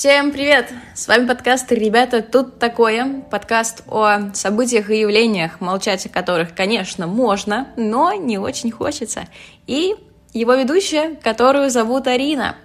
Всем 0.00 0.32
привет! 0.32 0.72
С 0.94 1.08
вами 1.08 1.26
подкаст 1.26 1.70
«Ребята, 1.70 2.22
тут 2.22 2.58
такое». 2.58 3.20
Подкаст 3.30 3.82
о 3.86 4.32
событиях 4.32 4.88
и 4.88 5.00
явлениях, 5.00 5.60
молчать 5.60 6.06
о 6.06 6.08
которых, 6.08 6.54
конечно, 6.54 7.06
можно, 7.06 7.68
но 7.76 8.14
не 8.14 8.38
очень 8.38 8.70
хочется. 8.70 9.28
И 9.66 9.94
его 10.32 10.54
ведущая, 10.54 11.16
которую 11.16 11.68
зовут 11.68 12.06
Арина. 12.06 12.56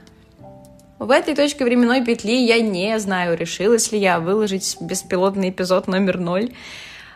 В 0.98 1.12
этой 1.12 1.36
точке 1.36 1.66
временной 1.66 2.06
петли 2.06 2.38
я 2.38 2.62
не 2.62 2.98
знаю, 3.00 3.38
решилась 3.38 3.92
ли 3.92 4.00
я 4.00 4.22
выложить 4.22 4.78
беспилотный 4.80 5.50
эпизод 5.50 5.88
номер 5.88 6.18
ноль. 6.18 6.54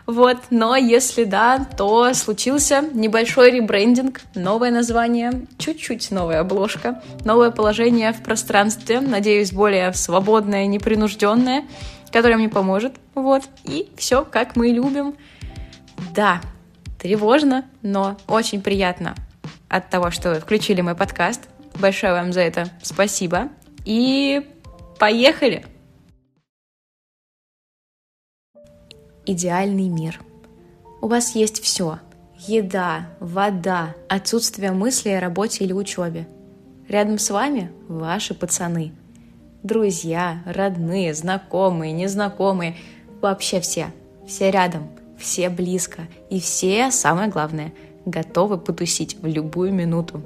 Вот, 0.06 0.38
но 0.50 0.76
если 0.76 1.24
да, 1.24 1.66
то 1.78 2.14
случился 2.14 2.82
небольшой 2.94 3.52
ребрендинг, 3.52 4.22
новое 4.34 4.72
название, 4.72 5.46
чуть-чуть 5.58 6.10
новая 6.12 6.40
обложка, 6.40 7.02
новое 7.26 7.52
положение 7.52 8.12
в 8.12 8.24
пространстве, 8.24 9.02
надеюсь, 9.02 9.52
более 9.52 9.94
свободное, 9.94 10.66
непринужденное, 10.66 11.66
которое 12.12 12.38
мне 12.38 12.50
поможет. 12.50 12.96
Вот, 13.14 13.44
и 13.64 13.90
все, 13.98 14.26
как 14.26 14.56
мы 14.56 14.70
любим. 14.70 15.16
Да, 16.16 16.42
тревожно, 17.00 17.66
но 17.82 18.18
очень 18.28 18.62
приятно 18.62 19.16
от 19.68 19.90
того, 19.90 20.12
что 20.12 20.32
вы 20.32 20.40
включили 20.40 20.82
мой 20.82 20.96
подкаст. 20.96 21.48
Большое 21.76 22.14
вам 22.14 22.34
за 22.34 22.42
это 22.42 22.70
спасибо. 22.82 23.50
И 23.86 24.42
поехали! 24.98 25.66
Идеальный 29.32 29.90
мир. 29.90 30.20
У 31.02 31.08
вас 31.08 31.36
есть 31.36 31.62
все. 31.62 32.00
Еда, 32.48 33.10
вода, 33.20 33.96
отсутствие 34.08 34.72
мыслей 34.72 35.18
о 35.18 35.20
работе 35.20 35.64
или 35.64 35.74
учебе. 35.74 36.28
Рядом 36.88 37.20
с 37.20 37.30
вами 37.30 37.72
ваши 37.88 38.34
пацаны. 38.34 38.92
Друзья, 39.62 40.42
родные, 40.46 41.14
знакомые, 41.14 41.92
незнакомые. 41.92 42.76
Вообще 43.22 43.60
все. 43.60 43.88
Все 44.26 44.52
рядом, 44.52 44.90
все 45.18 45.50
близко. 45.50 46.08
И 46.30 46.40
все, 46.40 46.92
самое 46.92 47.30
главное, 47.30 47.74
готовы 48.06 48.58
потусить 48.58 49.18
в 49.22 49.28
любую 49.28 49.74
минуту. 49.74 50.22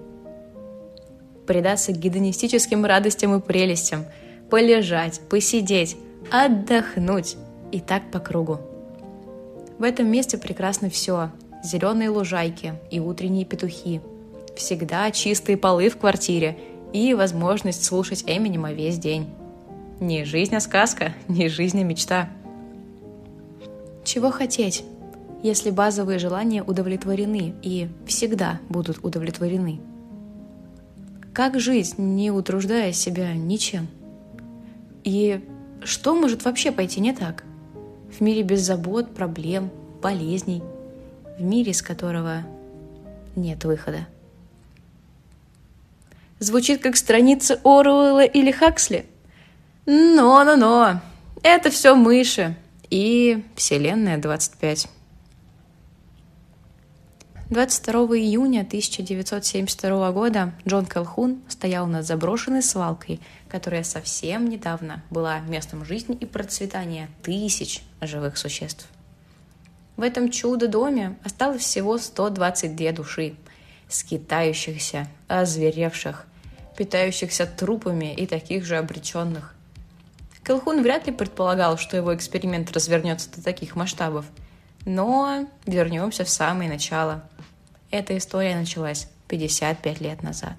Предаться 1.45 1.91
гедонистическим 1.91 2.85
радостям 2.85 3.35
и 3.35 3.41
прелестям. 3.41 4.05
Полежать, 4.49 5.19
посидеть, 5.29 5.97
отдохнуть. 6.31 7.35
И 7.71 7.79
так 7.79 8.11
по 8.11 8.19
кругу. 8.19 8.59
В 9.83 9.85
этом 9.85 10.07
месте 10.07 10.37
прекрасно 10.37 10.89
все. 10.89 11.29
Зеленые 11.61 12.09
лужайки 12.09 12.75
и 12.89 13.01
утренние 13.01 13.43
петухи. 13.43 13.99
Всегда 14.55 15.11
чистые 15.11 15.57
полы 15.57 15.89
в 15.89 15.97
квартире 15.97 16.57
и 16.93 17.13
возможность 17.13 17.83
слушать 17.83 18.23
Эминема 18.25 18.71
весь 18.71 18.97
день. 18.97 19.27
Не 19.99 20.23
жизнь, 20.23 20.55
а 20.55 20.61
сказка, 20.61 21.13
не 21.27 21.49
жизнь, 21.49 21.81
а 21.81 21.83
мечта. 21.83 22.29
Чего 24.05 24.31
хотеть, 24.31 24.85
если 25.43 25.69
базовые 25.69 26.17
желания 26.17 26.63
удовлетворены 26.63 27.53
и 27.61 27.89
всегда 28.07 28.61
будут 28.69 29.03
удовлетворены? 29.03 29.81
Как 31.33 31.59
жить, 31.59 31.97
не 31.97 32.31
утруждая 32.31 32.93
себя 32.93 33.33
ничем? 33.33 33.89
И 35.03 35.43
что 35.83 36.15
может 36.15 36.45
вообще 36.45 36.71
пойти 36.71 37.01
не 37.01 37.11
так? 37.11 37.43
В 38.13 38.21
мире 38.21 38.43
без 38.43 38.61
забот, 38.61 39.13
проблем, 39.13 39.69
болезней, 40.01 40.63
в 41.37 41.41
мире, 41.41 41.71
из 41.71 41.81
которого 41.81 42.43
нет 43.35 43.63
выхода. 43.65 44.07
Звучит 46.39 46.81
как 46.81 46.95
страница 46.97 47.59
Оруэлла 47.63 48.25
или 48.25 48.51
Хаксли? 48.51 49.05
Но-но-но, 49.85 51.01
это 51.41 51.69
все 51.69 51.95
мыши 51.95 52.55
и 52.89 53.43
Вселенная 53.55 54.17
25. 54.17 54.87
22 57.53 58.17
июня 58.17 58.61
1972 58.61 60.11
года 60.11 60.53
Джон 60.67 60.87
Калхун 60.87 61.43
стоял 61.47 61.85
над 61.85 62.03
заброшенной 62.03 62.63
свалкой, 62.63 63.19
которая 63.47 63.83
совсем 63.83 64.49
недавно 64.49 65.03
была 65.11 65.39
местом 65.41 65.85
жизни 65.85 66.15
и 66.15 66.25
процветания 66.25 67.09
тысяч 67.21 67.83
живых 68.01 68.37
существ. 68.37 68.87
В 69.97 70.01
этом 70.01 70.31
чудо-доме 70.31 71.15
осталось 71.23 71.61
всего 71.61 71.99
122 71.99 72.91
души, 72.91 73.35
скитающихся, 73.87 75.07
озверевших, 75.27 76.25
питающихся 76.75 77.45
трупами 77.45 78.15
и 78.15 78.25
таких 78.25 78.65
же 78.65 78.77
обреченных. 78.77 79.53
Калхун 80.41 80.81
вряд 80.81 81.05
ли 81.05 81.13
предполагал, 81.13 81.77
что 81.77 81.97
его 81.97 82.15
эксперимент 82.15 82.71
развернется 82.71 83.29
до 83.29 83.43
таких 83.43 83.75
масштабов. 83.75 84.25
Но 84.85 85.47
вернемся 85.67 86.25
в 86.25 86.29
самое 86.29 86.67
начало– 86.67 87.23
эта 87.93 88.17
история 88.17 88.55
началась 88.55 89.07
55 89.27 90.01
лет 90.01 90.23
назад. 90.23 90.53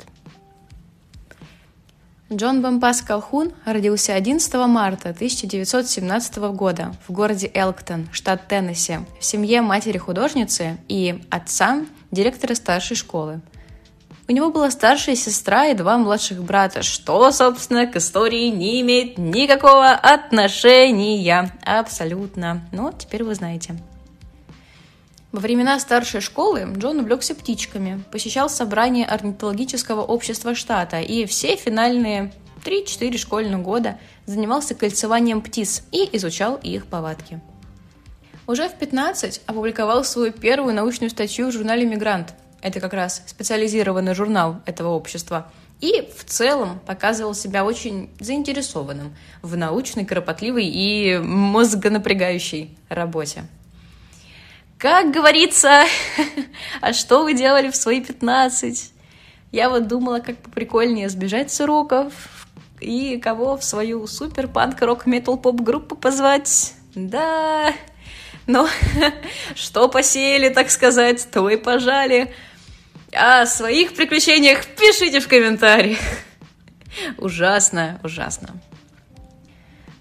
Джон 2.33 2.63
Бампас 2.63 3.03
Калхун 3.03 3.53
родился 3.67 4.15
11 4.15 4.55
марта 4.67 5.11
1917 5.11 6.37
года 6.55 6.95
в 7.07 7.13
городе 7.13 7.51
Элктон, 7.53 8.09
штат 8.13 8.49
Теннесси, 8.49 9.01
в 9.21 9.25
семье 9.25 9.61
матери-художницы 9.61 10.79
и 10.89 11.23
отца 11.31 11.85
директора 12.11 12.55
старшей 12.55 12.97
школы. 12.97 13.41
У 14.27 14.33
него 14.33 14.51
была 14.51 14.71
старшая 14.71 15.17
сестра 15.17 15.67
и 15.67 15.75
два 15.75 15.99
младших 15.99 16.43
брата, 16.43 16.83
что, 16.83 17.31
собственно, 17.31 17.87
к 17.87 17.97
истории 17.97 18.49
не 18.49 18.81
имеет 18.81 19.19
никакого 19.19 19.91
отношения. 19.91 21.53
Абсолютно. 21.63 22.67
Но 22.73 22.91
теперь 22.93 23.23
вы 23.23 23.35
знаете. 23.35 23.75
Во 25.35 25.41
времена 25.41 25.81
старшей 25.81 26.21
школы 26.21 26.65
Джон 26.77 27.01
увлекся 27.01 27.35
птичками, 27.35 28.05
посещал 28.13 28.49
собрания 28.49 29.05
орнитологического 29.05 30.01
общества 30.01 30.55
штата 30.55 31.01
и 31.01 31.27
все 31.27 31.57
финальные 31.57 32.33
3-4 32.65 33.19
школьных 33.19 33.61
года 33.61 33.99
занимался 34.27 34.77
кольцеванием 34.77 35.43
птиц 35.43 35.83
и 35.91 36.09
изучал 36.13 36.55
их 36.63 36.87
повадки. 36.87 37.41
Уже 38.47 38.69
в 38.69 38.75
15 38.75 39.41
опубликовал 39.47 40.05
свою 40.05 40.31
первую 40.31 40.73
научную 40.73 41.11
статью 41.11 41.49
в 41.49 41.53
журнале 41.53 41.85
«Мигрант». 41.85 42.33
Это 42.63 42.79
как 42.79 42.93
раз 42.93 43.21
специализированный 43.27 44.15
журнал 44.15 44.61
этого 44.67 44.91
общества. 44.91 45.51
И 45.81 46.09
в 46.17 46.25
целом 46.27 46.79
показывал 46.87 47.35
себя 47.35 47.65
очень 47.65 48.09
заинтересованным 48.21 49.17
в 49.43 49.57
научной, 49.57 50.05
кропотливой 50.05 50.67
и 50.67 51.19
мозгонапрягающей 51.19 52.79
работе. 52.89 53.43
Как 54.85 55.13
говорится, 55.13 55.85
а 56.83 56.93
что 56.93 57.23
вы 57.23 57.33
делали 57.33 57.71
в 57.71 57.75
свои 57.75 58.03
15? 58.03 58.93
Я 59.51 59.71
вот 59.71 59.89
думала, 59.89 60.19
как 60.19 60.37
поприкольнее 60.37 61.09
сбежать 61.09 61.51
с 61.51 61.59
уроков 61.63 62.13
и 62.81 63.17
кого 63.17 63.57
в 63.57 63.65
свою 63.65 64.07
супер 64.07 64.47
панк 64.47 64.83
рок 64.83 65.07
метал 65.07 65.39
поп 65.39 65.63
группу 65.63 65.97
позвать. 65.97 66.75
Да, 66.95 67.73
но 68.47 68.69
что 69.55 69.89
посеяли, 69.89 70.51
так 70.51 70.69
сказать, 70.69 71.29
то 71.33 71.49
и 71.49 71.57
пожали. 71.57 72.35
О 73.11 73.47
своих 73.47 73.95
приключениях 73.95 74.67
пишите 74.67 75.21
в 75.21 75.29
комментариях. 75.29 75.99
Ужасно, 77.17 77.99
ужасно. 78.05 78.51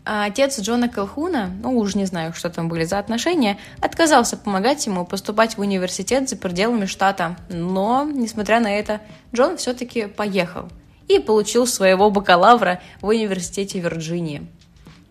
А 0.06 0.26
отец 0.26 0.60
Джона 0.60 0.90
Колхуна, 0.90 1.50
ну 1.62 1.78
уж 1.78 1.96
не 1.96 2.06
знаю, 2.06 2.34
что 2.34 2.50
там 2.50 2.68
были 2.68 2.84
за 2.84 3.00
отношения, 3.00 3.58
отказался 3.80 4.36
помогать 4.36 4.86
ему 4.86 5.06
поступать 5.06 5.58
в 5.58 5.62
университет 5.62 6.28
за 6.28 6.36
пределами 6.36 6.86
штата. 6.86 7.38
Но, 7.50 8.04
несмотря 8.04 8.60
на 8.60 8.72
это, 8.78 9.00
Джон 9.34 9.56
все-таки 9.56 10.08
поехал 10.08 10.68
и 11.08 11.20
получил 11.20 11.68
своего 11.68 12.10
бакалавра 12.10 12.82
в 13.00 13.08
университете 13.08 13.80
Вирджинии. 13.80 14.46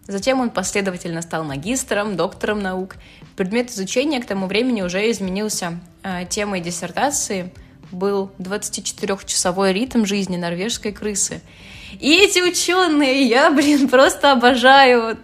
Затем 0.06 0.40
он 0.40 0.50
последовательно 0.50 1.22
стал 1.22 1.44
магистром, 1.44 2.16
доктором 2.16 2.60
наук. 2.60 2.96
Предмет 3.36 3.70
изучения 3.70 4.20
к 4.20 4.26
тому 4.26 4.46
времени 4.46 4.82
уже 4.82 5.10
изменился. 5.10 5.78
А, 6.02 6.24
темой 6.24 6.60
диссертации 6.60 7.52
был 7.92 8.30
24-часовой 8.38 9.72
ритм 9.72 10.04
жизни 10.04 10.36
норвежской 10.36 10.92
крысы– 10.92 11.40
и 12.00 12.24
эти 12.24 12.40
ученые, 12.40 13.22
я, 13.22 13.50
блин, 13.50 13.88
просто 13.88 14.32
обожаю 14.32 15.18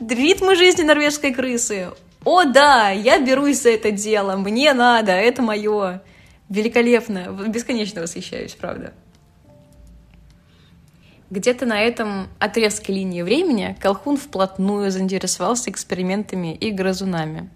ритмы 0.00 0.54
жизни 0.56 0.82
норвежской 0.82 1.32
крысы. 1.32 1.90
О, 2.24 2.44
да, 2.44 2.90
я 2.90 3.18
берусь 3.18 3.62
за 3.62 3.70
это 3.70 3.90
дело, 3.90 4.36
мне 4.36 4.72
надо, 4.74 5.12
это 5.12 5.42
мое. 5.42 6.02
Великолепно, 6.48 7.32
бесконечно 7.48 8.02
восхищаюсь, 8.02 8.52
правда. 8.52 8.92
Где-то 11.30 11.64
на 11.64 11.80
этом 11.80 12.28
отрезке 12.38 12.92
линии 12.92 13.22
времени 13.22 13.74
Колхун 13.80 14.18
вплотную 14.18 14.90
заинтересовался 14.90 15.70
экспериментами 15.70 16.54
и 16.54 16.70
грызунами. 16.70 17.48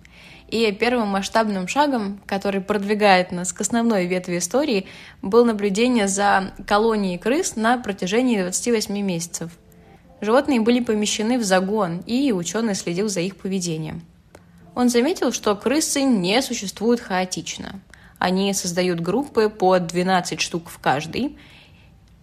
И 0.48 0.70
первым 0.72 1.08
масштабным 1.08 1.66
шагом, 1.66 2.20
который 2.26 2.60
продвигает 2.60 3.32
нас 3.32 3.52
к 3.52 3.60
основной 3.60 4.06
ветви 4.06 4.38
истории, 4.38 4.86
был 5.20 5.44
наблюдение 5.44 6.06
за 6.06 6.52
колонией 6.66 7.18
крыс 7.18 7.56
на 7.56 7.78
протяжении 7.78 8.40
28 8.40 8.96
месяцев. 9.00 9.50
Животные 10.20 10.60
были 10.60 10.80
помещены 10.80 11.38
в 11.38 11.44
загон, 11.44 11.98
и 12.06 12.32
ученый 12.32 12.74
следил 12.74 13.08
за 13.08 13.20
их 13.20 13.36
поведением. 13.36 14.02
Он 14.74 14.88
заметил, 14.88 15.32
что 15.32 15.56
крысы 15.56 16.02
не 16.02 16.40
существуют 16.42 17.00
хаотично. 17.00 17.80
Они 18.18 18.52
создают 18.54 19.00
группы 19.00 19.48
по 19.48 19.78
12 19.78 20.40
штук 20.40 20.68
в 20.68 20.78
каждой. 20.78 21.36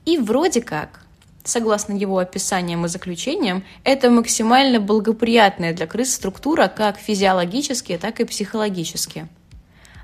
И 0.05 0.17
вроде 0.17 0.61
как, 0.61 1.02
согласно 1.43 1.93
его 1.93 2.17
описаниям 2.17 2.85
и 2.85 2.87
заключениям, 2.87 3.63
это 3.83 4.09
максимально 4.09 4.79
благоприятная 4.79 5.73
для 5.73 5.87
крыс 5.87 6.13
структура 6.13 6.67
как 6.67 6.97
физиологически, 6.97 7.97
так 7.97 8.19
и 8.19 8.25
психологически. 8.25 9.27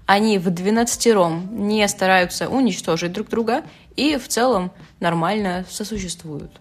Они 0.06 0.40
в 0.40 0.50
12 0.50 1.16
не 1.52 1.88
стараются 1.88 2.50
уничтожить 2.50 3.12
друг 3.14 3.30
друга 3.30 3.64
и 3.96 4.18
в 4.18 4.28
целом 4.28 4.72
нормально 5.00 5.66
сосуществуют. 5.70 6.52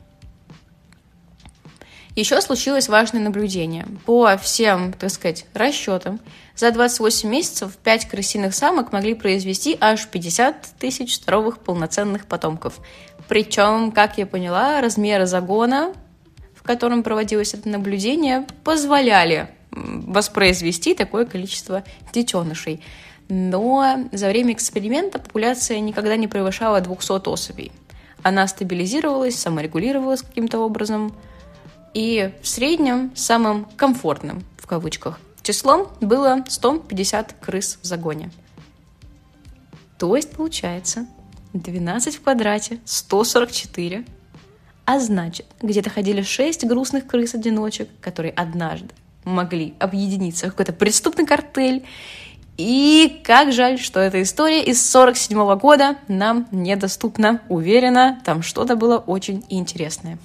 Еще 2.19 2.41
случилось 2.41 2.89
важное 2.89 3.23
наблюдение. 3.23 3.87
По 4.05 4.37
всем, 4.37 4.93
так 4.93 5.09
сказать, 5.11 5.47
расчетам, 5.55 6.19
за 6.57 6.73
28 6.73 7.29
месяцев 7.29 7.77
5 7.77 8.09
крысиных 8.09 8.57
самок 8.57 8.91
могли 8.91 9.15
произвести 9.15 9.79
аж 9.81 10.05
50 10.09 10.67
тысяч 10.81 11.15
здоровых 11.15 11.61
полноценных 11.61 12.27
потомков. 12.27 12.81
Причем, 13.29 13.93
как 13.93 14.19
я 14.19 14.27
поняла, 14.27 14.81
размеры 14.81 15.27
загона, 15.27 15.93
в 16.57 16.65
котором 16.65 17.05
проводилось 17.05 17.55
это 17.55 17.69
наблюдение, 17.69 18.49
позволяли 18.65 19.51
воспроизвести 19.71 20.95
такое 20.95 21.25
количество 21.25 21.85
детенышей. 22.13 22.83
Но 23.29 24.09
за 24.11 24.27
время 24.27 24.55
эксперимента 24.55 25.21
популяция 25.21 25.79
никогда 25.79 26.17
не 26.17 26.27
превышала 26.27 26.81
200 26.81 27.29
особей. 27.29 27.71
Она 28.25 28.49
стабилизировалась, 28.49 29.39
саморегулировалась 29.39 30.23
каким-то 30.23 30.59
образом– 30.59 31.15
и 31.95 32.33
в 32.43 32.49
среднем 32.49 33.13
самым 33.15 33.67
комфортным, 33.77 34.45
в 34.59 34.67
кавычках, 34.67 35.19
числом 35.49 35.89
было 36.03 36.45
150 36.47 37.37
крыс 37.41 37.79
в 37.81 37.87
загоне. 37.87 38.31
То 39.99 40.15
есть 40.15 40.33
получается 40.33 41.07
12 41.55 42.17
в 42.17 42.21
квадрате, 42.21 42.81
144. 42.85 44.05
А 44.85 45.01
значит, 45.01 45.47
где-то 45.63 45.89
ходили 45.89 46.21
6 46.21 46.67
грустных 46.67 47.07
крыс-одиночек, 47.07 47.89
которые 48.03 48.33
однажды 48.33 48.95
могли 49.25 49.75
объединиться 49.79 50.47
в 50.47 50.51
какой-то 50.51 50.75
преступный 50.75 51.25
картель. 51.25 51.87
И 52.59 53.21
как 53.25 53.53
жаль, 53.53 53.79
что 53.79 54.01
эта 54.01 54.21
история 54.21 54.63
из 54.63 54.87
47 54.91 55.39
-го 55.39 55.59
года 55.59 55.97
нам 56.09 56.47
недоступна. 56.51 57.41
Уверена, 57.49 58.21
там 58.25 58.43
что-то 58.43 58.77
было 58.77 58.99
очень 58.99 59.45
интересное. 59.49 60.19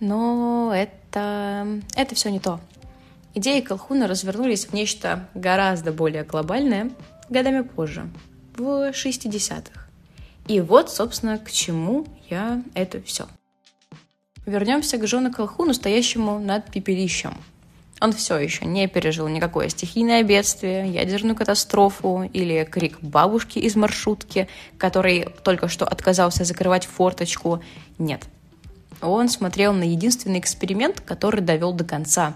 Но 0.00 0.72
это, 0.74 1.80
это 1.94 2.14
все 2.14 2.30
не 2.30 2.40
то. 2.40 2.60
Идеи 3.34 3.60
Колхуна 3.60 4.08
развернулись 4.08 4.66
в 4.66 4.72
нечто 4.72 5.28
гораздо 5.34 5.92
более 5.92 6.24
глобальное 6.24 6.90
годами 7.28 7.60
позже, 7.60 8.10
в 8.56 8.90
60-х. 8.90 9.86
И 10.48 10.60
вот, 10.60 10.90
собственно, 10.90 11.38
к 11.38 11.50
чему 11.50 12.06
я 12.28 12.62
это 12.74 13.00
все. 13.02 13.28
Вернемся 14.46 14.98
к 14.98 15.04
Джону 15.04 15.32
Колхуну, 15.32 15.74
стоящему 15.74 16.40
над 16.40 16.72
пепелищем. 16.72 17.34
Он 18.00 18.12
все 18.12 18.38
еще 18.38 18.64
не 18.64 18.88
пережил 18.88 19.28
никакое 19.28 19.68
стихийное 19.68 20.22
бедствие, 20.22 20.90
ядерную 20.90 21.36
катастрофу 21.36 22.28
или 22.32 22.64
крик 22.64 22.98
бабушки 23.02 23.58
из 23.58 23.76
маршрутки, 23.76 24.48
который 24.78 25.28
только 25.44 25.68
что 25.68 25.84
отказался 25.84 26.44
закрывать 26.44 26.86
форточку. 26.86 27.62
Нет, 27.98 28.24
он 29.08 29.28
смотрел 29.28 29.72
на 29.72 29.84
единственный 29.84 30.38
эксперимент, 30.38 31.00
который 31.00 31.40
довел 31.40 31.72
до 31.72 31.84
конца, 31.84 32.34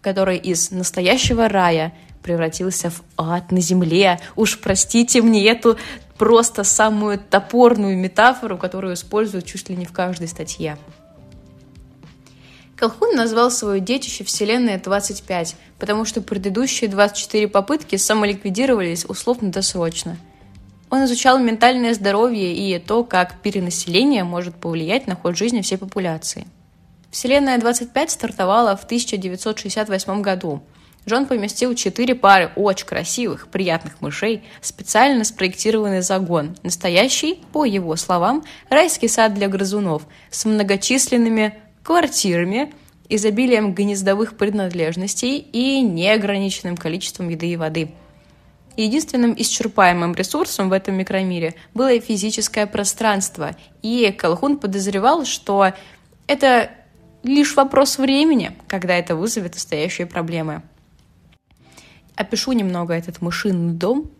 который 0.00 0.36
из 0.36 0.70
настоящего 0.70 1.48
рая 1.48 1.92
превратился 2.22 2.90
в 2.90 3.02
ад 3.16 3.52
на 3.52 3.60
земле. 3.60 4.20
Уж 4.34 4.60
простите 4.60 5.22
мне 5.22 5.46
эту 5.46 5.78
просто 6.18 6.64
самую 6.64 7.18
топорную 7.18 7.96
метафору, 7.96 8.58
которую 8.58 8.94
используют 8.94 9.46
чуть 9.46 9.68
ли 9.68 9.76
не 9.76 9.86
в 9.86 9.92
каждой 9.92 10.28
статье. 10.28 10.76
Колхун 12.74 13.16
назвал 13.16 13.50
свое 13.50 13.80
детище 13.80 14.24
Вселенная 14.24 14.78
25, 14.78 15.56
потому 15.78 16.04
что 16.04 16.20
предыдущие 16.20 16.90
24 16.90 17.48
попытки 17.48 17.96
самоликвидировались 17.96 19.06
условно-досрочно– 19.06 20.18
он 20.90 21.04
изучал 21.04 21.38
ментальное 21.38 21.94
здоровье 21.94 22.54
и 22.54 22.78
то, 22.78 23.04
как 23.04 23.40
перенаселение 23.42 24.24
может 24.24 24.54
повлиять 24.54 25.06
на 25.06 25.16
ход 25.16 25.36
жизни 25.36 25.60
всей 25.60 25.78
популяции. 25.78 26.46
Вселенная 27.10 27.58
25 27.58 28.10
стартовала 28.10 28.76
в 28.76 28.84
1968 28.84 30.22
году. 30.22 30.62
Джон 31.08 31.26
поместил 31.26 31.74
четыре 31.74 32.14
пары 32.14 32.50
очень 32.56 32.86
красивых, 32.86 33.48
приятных 33.48 34.00
мышей 34.00 34.42
в 34.60 34.66
специально 34.66 35.22
спроектированный 35.24 36.02
загон. 36.02 36.56
Настоящий, 36.64 37.40
по 37.52 37.64
его 37.64 37.94
словам, 37.96 38.44
райский 38.70 39.06
сад 39.06 39.32
для 39.34 39.48
грызунов 39.48 40.02
с 40.30 40.44
многочисленными 40.44 41.54
квартирами, 41.84 42.74
изобилием 43.08 43.72
гнездовых 43.72 44.36
принадлежностей 44.36 45.38
и 45.38 45.80
неограниченным 45.80 46.76
количеством 46.76 47.28
еды 47.28 47.50
и 47.50 47.56
воды– 47.56 47.92
Единственным 48.76 49.34
исчерпаемым 49.36 50.14
ресурсом 50.14 50.68
в 50.68 50.72
этом 50.72 50.96
микромире 50.96 51.54
было 51.72 51.98
физическое 51.98 52.66
пространство, 52.66 53.56
и 53.80 54.12
Колхун 54.12 54.58
подозревал, 54.58 55.24
что 55.24 55.72
это 56.26 56.70
лишь 57.22 57.56
вопрос 57.56 57.96
времени, 57.96 58.52
когда 58.68 58.94
это 58.94 59.16
вызовет 59.16 59.54
настоящие 59.54 60.06
проблемы. 60.06 60.62
Опишу 62.16 62.52
немного 62.52 62.92
этот 62.92 63.22
мышиный 63.22 63.72
дом. 63.72 64.10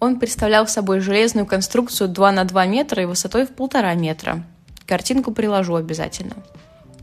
Он 0.00 0.18
представлял 0.18 0.66
собой 0.66 0.98
железную 0.98 1.46
конструкцию 1.46 2.08
2 2.08 2.32
на 2.32 2.44
2 2.44 2.66
метра 2.66 3.02
и 3.02 3.06
высотой 3.06 3.46
в 3.46 3.50
полтора 3.50 3.94
метра. 3.94 4.44
Картинку 4.86 5.30
приложу 5.30 5.76
обязательно. 5.76 6.34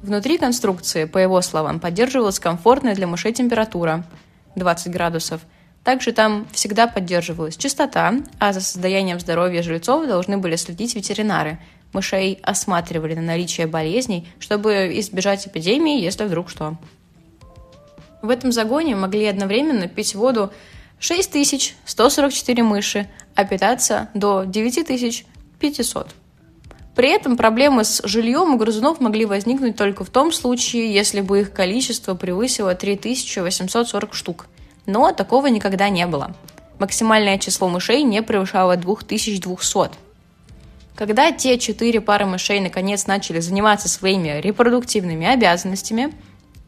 Внутри 0.04 0.38
конструкции, 0.38 1.06
по 1.06 1.18
его 1.18 1.42
словам, 1.42 1.80
поддерживалась 1.80 2.40
комфортная 2.40 2.96
для 2.96 3.08
мышей 3.08 3.32
температура 3.32 4.04
20 4.56 4.92
градусов– 4.92 5.40
также 5.84 6.12
там 6.12 6.48
всегда 6.52 6.86
поддерживалась 6.88 7.58
чистота, 7.58 8.14
а 8.40 8.54
за 8.54 8.62
состоянием 8.62 9.20
здоровья 9.20 9.64
жильцов 9.64 10.06
должны 10.08 10.38
были 10.38 10.56
следить 10.56 10.96
ветеринары. 10.96 11.60
Мышей 11.92 12.40
осматривали 12.44 13.16
на 13.16 13.22
наличие 13.22 13.68
болезней, 13.68 14.28
чтобы 14.40 14.92
избежать 15.00 15.48
эпидемии, 15.48 16.02
если 16.02 16.26
вдруг 16.26 16.50
что. 16.50 16.78
В 18.22 18.30
этом 18.30 18.52
загоне 18.52 18.96
могли 18.96 19.26
одновременно 19.26 19.88
пить 19.88 20.14
воду 20.14 20.54
6144 21.00 22.64
мыши, 22.64 23.10
а 23.34 23.44
питаться 23.44 24.10
до 24.14 24.44
9500. 24.44 26.16
При 26.96 27.10
этом 27.10 27.36
проблемы 27.38 27.84
с 27.84 28.02
жильем 28.06 28.54
у 28.54 28.58
грызунов 28.58 29.00
могли 29.00 29.26
возникнуть 29.26 29.76
только 29.76 30.04
в 30.04 30.12
том 30.12 30.32
случае, 30.32 30.94
если 30.94 31.22
бы 31.22 31.40
их 31.40 31.52
количество 31.52 32.14
превысило 32.14 32.76
3840 32.76 34.14
штук– 34.14 34.46
но 34.86 35.12
такого 35.12 35.48
никогда 35.48 35.90
не 35.90 36.06
было. 36.08 36.36
Максимальное 36.80 37.38
число 37.38 37.70
мышей 37.70 38.04
не 38.04 38.22
превышало 38.24 38.76
2200. 38.76 39.92
Когда 40.96 41.32
те 41.32 41.58
четыре 41.58 42.02
пары 42.02 42.26
мышей 42.26 42.60
наконец 42.60 43.08
начали 43.08 43.40
заниматься 43.40 43.88
своими 43.88 44.42
репродуктивными 44.42 45.28
обязанностями, 45.28 46.14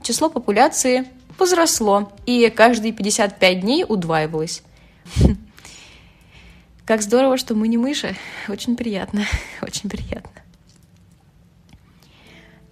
число 0.01 0.29
популяции 0.29 1.07
возросло 1.37 2.11
и 2.25 2.49
каждые 2.49 2.93
55 2.93 3.59
дней 3.61 3.85
удваивалось. 3.87 4.63
Как 6.85 7.01
здорово, 7.01 7.37
что 7.37 7.55
мы 7.55 7.67
не 7.67 7.77
мыши. 7.77 8.15
Очень 8.47 8.75
приятно, 8.75 9.25
очень 9.61 9.89
приятно. 9.89 10.29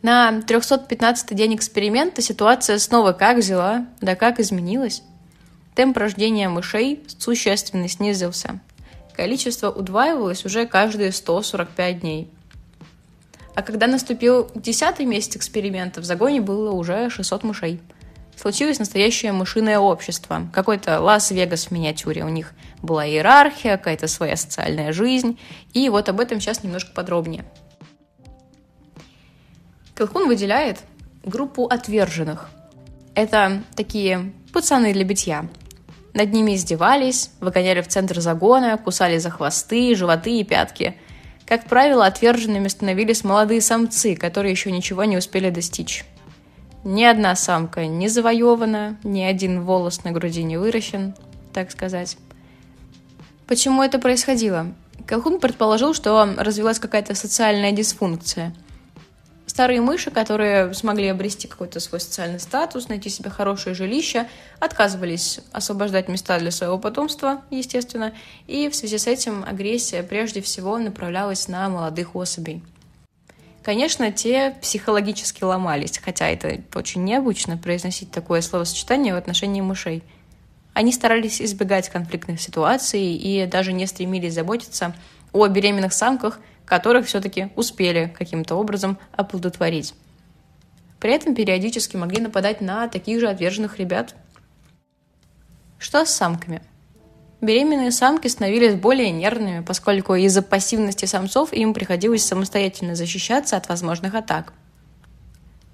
На 0.01 0.31
315-й 0.31 1.35
день 1.35 1.55
эксперимента 1.55 2.21
ситуация 2.21 2.79
снова 2.79 3.13
как 3.13 3.37
взяла, 3.37 3.85
да 4.01 4.15
как 4.15 4.39
изменилась. 4.39 5.03
Темп 5.81 5.97
рождения 5.97 6.47
мышей 6.47 7.03
существенно 7.17 7.89
снизился. 7.89 8.59
Количество 9.15 9.71
удваивалось 9.71 10.45
уже 10.45 10.67
каждые 10.67 11.11
145 11.11 12.01
дней. 12.01 12.29
А 13.55 13.63
когда 13.63 13.87
наступил 13.87 14.51
десятый 14.53 15.07
месяц 15.07 15.37
эксперимента, 15.37 15.99
в 15.99 16.03
загоне 16.03 16.39
было 16.39 16.71
уже 16.71 17.09
600 17.09 17.43
мышей. 17.43 17.81
Случилось 18.35 18.77
настоящее 18.77 19.31
мышиное 19.31 19.79
общество. 19.79 20.47
Какой-то 20.53 21.01
Лас-Вегас 21.01 21.65
в 21.65 21.71
миниатюре. 21.71 22.25
У 22.25 22.29
них 22.29 22.53
была 22.83 23.07
иерархия, 23.07 23.77
какая-то 23.77 24.05
своя 24.05 24.37
социальная 24.37 24.93
жизнь. 24.93 25.39
И 25.73 25.89
вот 25.89 26.09
об 26.09 26.19
этом 26.19 26.39
сейчас 26.39 26.63
немножко 26.63 26.93
подробнее. 26.93 27.43
Колхун 29.95 30.27
выделяет 30.27 30.77
группу 31.23 31.65
отверженных. 31.65 32.51
Это 33.15 33.63
такие 33.75 34.31
пацаны 34.53 34.93
для 34.93 35.05
битья– 35.05 35.49
над 36.13 36.33
ними 36.33 36.55
издевались, 36.55 37.31
выгоняли 37.39 37.81
в 37.81 37.87
центр 37.87 38.19
загона, 38.19 38.77
кусали 38.77 39.17
за 39.17 39.29
хвосты, 39.29 39.95
животы 39.95 40.39
и 40.39 40.43
пятки. 40.43 40.95
Как 41.45 41.65
правило, 41.65 42.05
отверженными 42.05 42.67
становились 42.67 43.23
молодые 43.23 43.61
самцы, 43.61 44.15
которые 44.15 44.51
еще 44.51 44.71
ничего 44.71 45.03
не 45.03 45.17
успели 45.17 45.49
достичь. 45.49 46.05
Ни 46.83 47.03
одна 47.03 47.35
самка 47.35 47.85
не 47.85 48.07
завоевана, 48.07 48.97
ни 49.03 49.21
один 49.21 49.63
волос 49.63 50.03
на 50.03 50.11
груди 50.11 50.43
не 50.43 50.57
выращен, 50.57 51.13
так 51.53 51.71
сказать. 51.71 52.17
Почему 53.47 53.83
это 53.83 53.99
происходило? 53.99 54.73
Колхун 55.05 55.39
предположил, 55.39 55.93
что 55.93 56.25
развилась 56.37 56.79
какая-то 56.79 57.15
социальная 57.15 57.71
дисфункция– 57.71 58.53
Старые 59.45 59.81
мыши, 59.81 60.11
которые 60.11 60.73
смогли 60.73 61.07
обрести 61.07 61.47
какой-то 61.47 61.79
свой 61.79 61.99
социальный 61.99 62.39
статус, 62.39 62.87
найти 62.87 63.09
себе 63.09 63.29
хорошее 63.29 63.75
жилище, 63.75 64.27
отказывались 64.59 65.39
освобождать 65.51 66.07
места 66.07 66.39
для 66.39 66.51
своего 66.51 66.77
потомства, 66.77 67.41
естественно, 67.49 68.13
и 68.47 68.69
в 68.69 68.75
связи 68.75 68.97
с 68.97 69.07
этим 69.07 69.43
агрессия 69.43 70.03
прежде 70.03 70.41
всего 70.41 70.77
направлялась 70.77 71.47
на 71.47 71.67
молодых 71.69 72.15
особей. 72.15 72.63
Конечно, 73.61 74.11
те 74.11 74.55
психологически 74.61 75.43
ломались, 75.43 75.99
хотя 76.03 76.29
это 76.29 76.61
очень 76.73 77.03
необычно 77.03 77.57
произносить 77.57 78.09
такое 78.09 78.41
словосочетание 78.41 79.13
в 79.13 79.17
отношении 79.17 79.61
мышей. 79.61 80.01
Они 80.73 80.93
старались 80.93 81.41
избегать 81.41 81.89
конфликтных 81.89 82.41
ситуаций 82.41 83.13
и 83.13 83.45
даже 83.45 83.73
не 83.73 83.85
стремились 83.85 84.33
заботиться 84.33 84.95
о 85.33 85.47
беременных 85.47 85.93
самках– 85.93 86.39
которых 86.65 87.05
все-таки 87.05 87.49
успели 87.55 88.13
каким-то 88.17 88.55
образом 88.55 88.97
оплодотворить. 89.11 89.93
При 90.99 91.11
этом 91.11 91.33
периодически 91.33 91.97
могли 91.97 92.21
нападать 92.21 92.61
на 92.61 92.87
таких 92.87 93.19
же 93.19 93.27
отверженных 93.27 93.79
ребят. 93.79 94.15
Что 95.79 96.05
с 96.05 96.11
самками? 96.11 96.61
Беременные 97.41 97.91
самки 97.91 98.27
становились 98.27 98.75
более 98.75 99.09
нервными, 99.09 99.63
поскольку 99.63 100.13
из-за 100.13 100.43
пассивности 100.43 101.05
самцов 101.05 101.53
им 101.53 101.73
приходилось 101.73 102.23
самостоятельно 102.23 102.93
защищаться 102.93 103.57
от 103.57 103.67
возможных 103.67 104.13
атак. 104.13 104.53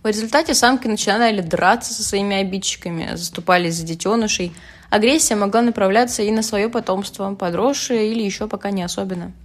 В 0.01 0.07
результате 0.07 0.53
самки 0.53 0.87
начинали 0.87 1.41
драться 1.41 1.93
со 1.93 2.03
своими 2.03 2.37
обидчиками, 2.37 3.15
заступались 3.15 3.75
за 3.75 3.85
детенышей. 3.85 4.55
Агрессия 4.89 5.35
могла 5.35 5.61
направляться 5.61 6.23
и 6.23 6.31
на 6.31 6.41
свое 6.41 6.69
потомство, 6.69 7.35
подросшее 7.35 8.09
или 8.09 8.23
еще 8.23 8.47
пока 8.47 8.71
не 8.71 8.83
особенно– 8.83 9.33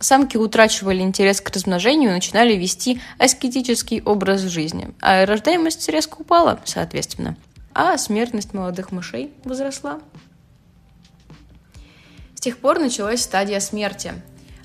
Самки 0.00 0.36
утрачивали 0.36 1.00
интерес 1.00 1.40
к 1.40 1.50
размножению 1.50 2.10
и 2.10 2.14
начинали 2.14 2.54
вести 2.54 3.00
аскетический 3.18 4.00
образ 4.00 4.42
жизни, 4.42 4.94
а 5.00 5.26
рождаемость 5.26 5.88
резко 5.88 6.18
упала, 6.20 6.60
соответственно, 6.64 7.36
а 7.74 7.98
смертность 7.98 8.54
молодых 8.54 8.92
мышей 8.92 9.32
возросла. 9.44 9.98
С 12.34 12.40
тех 12.40 12.58
пор 12.58 12.78
началась 12.78 13.22
стадия 13.22 13.58
смерти. 13.58 14.12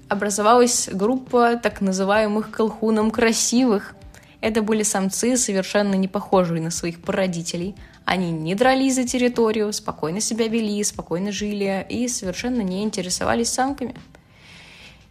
Образовалась 0.07 0.87
группа 0.91 1.55
так 1.55 1.81
называемых 1.81 2.51
колхуном 2.51 3.09
красивых. 3.09 3.95
Это 4.41 4.61
были 4.61 4.83
самцы, 4.83 5.35
совершенно 5.37 5.95
не 5.95 6.07
похожие 6.07 6.61
на 6.61 6.69
своих 6.69 7.01
породителей. 7.01 7.75
Они 8.05 8.29
не 8.29 8.53
дрались 8.53 8.95
за 8.95 9.05
территорию, 9.05 9.73
спокойно 9.73 10.19
себя 10.19 10.47
вели, 10.47 10.83
спокойно 10.83 11.31
жили 11.31 11.83
и 11.89 12.07
совершенно 12.07 12.61
не 12.61 12.83
интересовались 12.83 13.49
самками– 13.49 13.95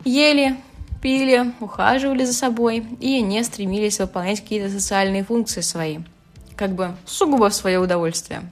ели, 0.05 0.57
пили, 1.01 1.53
ухаживали 1.61 2.25
за 2.25 2.33
собой 2.33 2.87
и 3.01 3.21
не 3.21 3.43
стремились 3.43 3.99
выполнять 3.99 4.41
какие-то 4.41 4.71
социальные 4.71 5.25
функции 5.25 5.61
свои, 5.61 5.99
как 6.57 6.73
бы 6.73 6.95
сугубо 7.07 7.51
в 7.51 7.55
свое 7.55 7.79
удовольствие. 7.79 8.43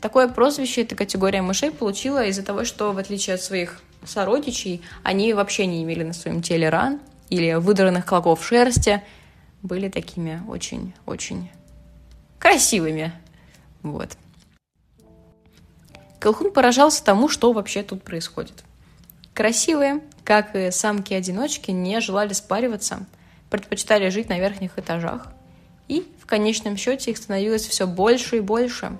Такое 0.00 0.28
прозвище 0.28 0.82
эта 0.82 0.96
категория 0.96 1.42
мышей 1.42 1.70
получила 1.70 2.24
из-за 2.24 2.42
того, 2.42 2.64
что, 2.64 2.92
в 2.92 2.98
отличие 2.98 3.34
от 3.34 3.42
своих 3.42 3.80
сородичей, 4.04 4.82
они 5.02 5.34
вообще 5.34 5.66
не 5.66 5.82
имели 5.82 6.02
на 6.02 6.14
своем 6.14 6.40
теле 6.40 6.70
ран 6.70 7.00
или 7.28 7.52
выдранных 7.54 8.06
клоков 8.06 8.44
шерсти, 8.44 9.02
были 9.62 9.90
такими 9.90 10.42
очень-очень 10.48 11.50
красивыми. 12.38 13.12
Вот. 13.82 14.16
Колхун 16.18 16.50
поражался 16.50 17.04
тому, 17.04 17.28
что 17.28 17.52
вообще 17.52 17.82
тут 17.82 18.02
происходит. 18.02 18.64
Красивые, 19.34 20.00
как 20.30 20.54
и 20.54 20.70
самки-одиночки, 20.70 21.72
не 21.72 22.00
желали 22.00 22.34
спариваться, 22.34 23.04
предпочитали 23.50 24.10
жить 24.10 24.28
на 24.28 24.38
верхних 24.38 24.78
этажах, 24.78 25.26
и 25.88 26.06
в 26.22 26.26
конечном 26.26 26.76
счете 26.76 27.10
их 27.10 27.16
становилось 27.16 27.66
все 27.66 27.88
больше 27.88 28.36
и 28.36 28.40
больше. 28.40 28.92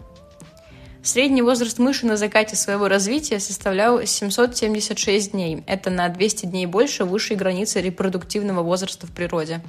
Средний 1.05 1.43
возраст 1.43 1.79
мыши 1.79 2.05
на 2.05 2.17
закате 2.17 2.57
своего 2.57 2.89
развития 2.89 3.39
составлял 3.39 4.05
776 4.05 5.31
дней. 5.31 5.63
Это 5.69 5.91
на 5.91 6.09
200 6.09 6.47
дней 6.47 6.67
больше 6.67 7.05
высшей 7.05 7.37
границы 7.37 7.81
репродуктивного 7.81 8.65
возраста 8.65 9.07
в 9.07 9.13
природе. 9.13 9.61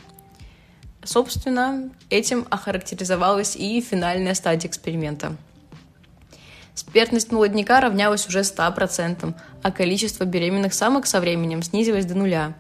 Собственно, 1.04 1.92
этим 2.10 2.48
охарактеризовалась 2.50 3.56
и 3.56 3.82
финальная 3.82 4.34
стадия 4.34 4.68
эксперимента– 4.68 5.38
Смертность 6.74 7.32
молодняка 7.32 7.82
равнялась 7.82 8.28
уже 8.28 8.40
100%, 8.40 9.34
а 9.64 9.72
количество 9.72 10.26
беременных 10.26 10.74
самок 10.74 11.06
со 11.06 11.20
временем 11.20 11.64
снизилось 11.64 12.06
до 12.06 12.16
нуля. 12.16 12.54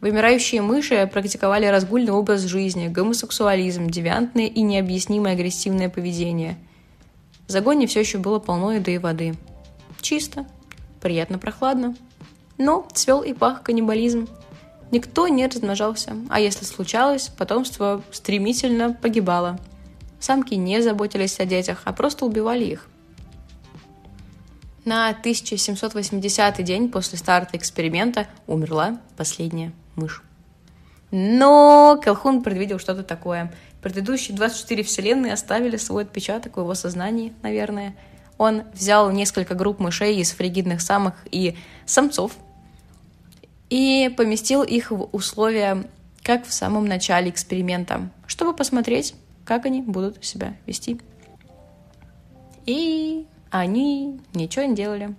Вымирающие 0.00 0.62
мыши 0.62 1.08
практиковали 1.12 1.66
разгульный 1.66 2.12
образ 2.12 2.42
жизни, 2.42 2.88
гомосексуализм, 2.88 3.88
девиантное 3.88 4.46
и 4.46 4.62
необъяснимое 4.62 5.32
агрессивное 5.32 5.88
поведение. 5.88 6.56
В 7.46 7.50
загоне 7.50 7.86
все 7.86 8.00
еще 8.00 8.18
было 8.18 8.38
полно 8.38 8.72
еды 8.72 8.94
и 8.94 8.98
воды. 8.98 9.34
Чисто, 10.00 10.46
приятно 11.00 11.38
прохладно. 11.38 11.96
Но 12.58 12.86
цвел 12.92 13.22
и 13.22 13.32
пах 13.32 13.62
каннибализм. 13.62 14.28
Никто 14.90 15.28
не 15.28 15.46
размножался, 15.46 16.16
а 16.28 16.40
если 16.40 16.64
случалось, 16.64 17.28
потомство 17.28 18.02
стремительно 18.10 18.92
погибало. 18.94 19.58
Самки 20.20 20.54
не 20.54 20.80
заботились 20.80 21.40
о 21.40 21.44
детях, 21.44 21.82
а 21.84 21.92
просто 21.92 22.24
убивали 22.24 22.64
их– 22.64 22.88
на 24.88 25.10
1780 25.10 26.64
день 26.64 26.90
после 26.90 27.18
старта 27.18 27.58
эксперимента 27.58 28.26
умерла 28.46 28.98
последняя 29.18 29.72
мышь. 29.96 30.22
Но 31.10 32.00
Колхун 32.02 32.42
предвидел 32.42 32.78
что-то 32.78 33.02
такое. 33.02 33.52
Предыдущие 33.82 34.34
24 34.34 34.82
вселенные 34.82 35.34
оставили 35.34 35.76
свой 35.76 36.04
отпечаток 36.04 36.56
в 36.56 36.60
его 36.60 36.74
сознании, 36.74 37.34
наверное. 37.42 37.94
Он 38.38 38.62
взял 38.72 39.10
несколько 39.10 39.54
групп 39.54 39.78
мышей 39.78 40.16
из 40.16 40.32
фригидных 40.32 40.80
самок 40.80 41.14
и 41.30 41.56
самцов 41.84 42.32
и 43.68 44.12
поместил 44.16 44.62
их 44.62 44.90
в 44.90 45.08
условия, 45.12 45.84
как 46.22 46.46
в 46.46 46.52
самом 46.52 46.86
начале 46.86 47.28
эксперимента, 47.28 48.08
чтобы 48.26 48.54
посмотреть, 48.54 49.14
как 49.44 49.66
они 49.66 49.82
будут 49.82 50.24
себя 50.24 50.54
вести. 50.66 50.98
И 52.64 53.26
они 53.50 54.20
ничего 54.34 54.64
не 54.64 54.74
делали. 54.74 55.14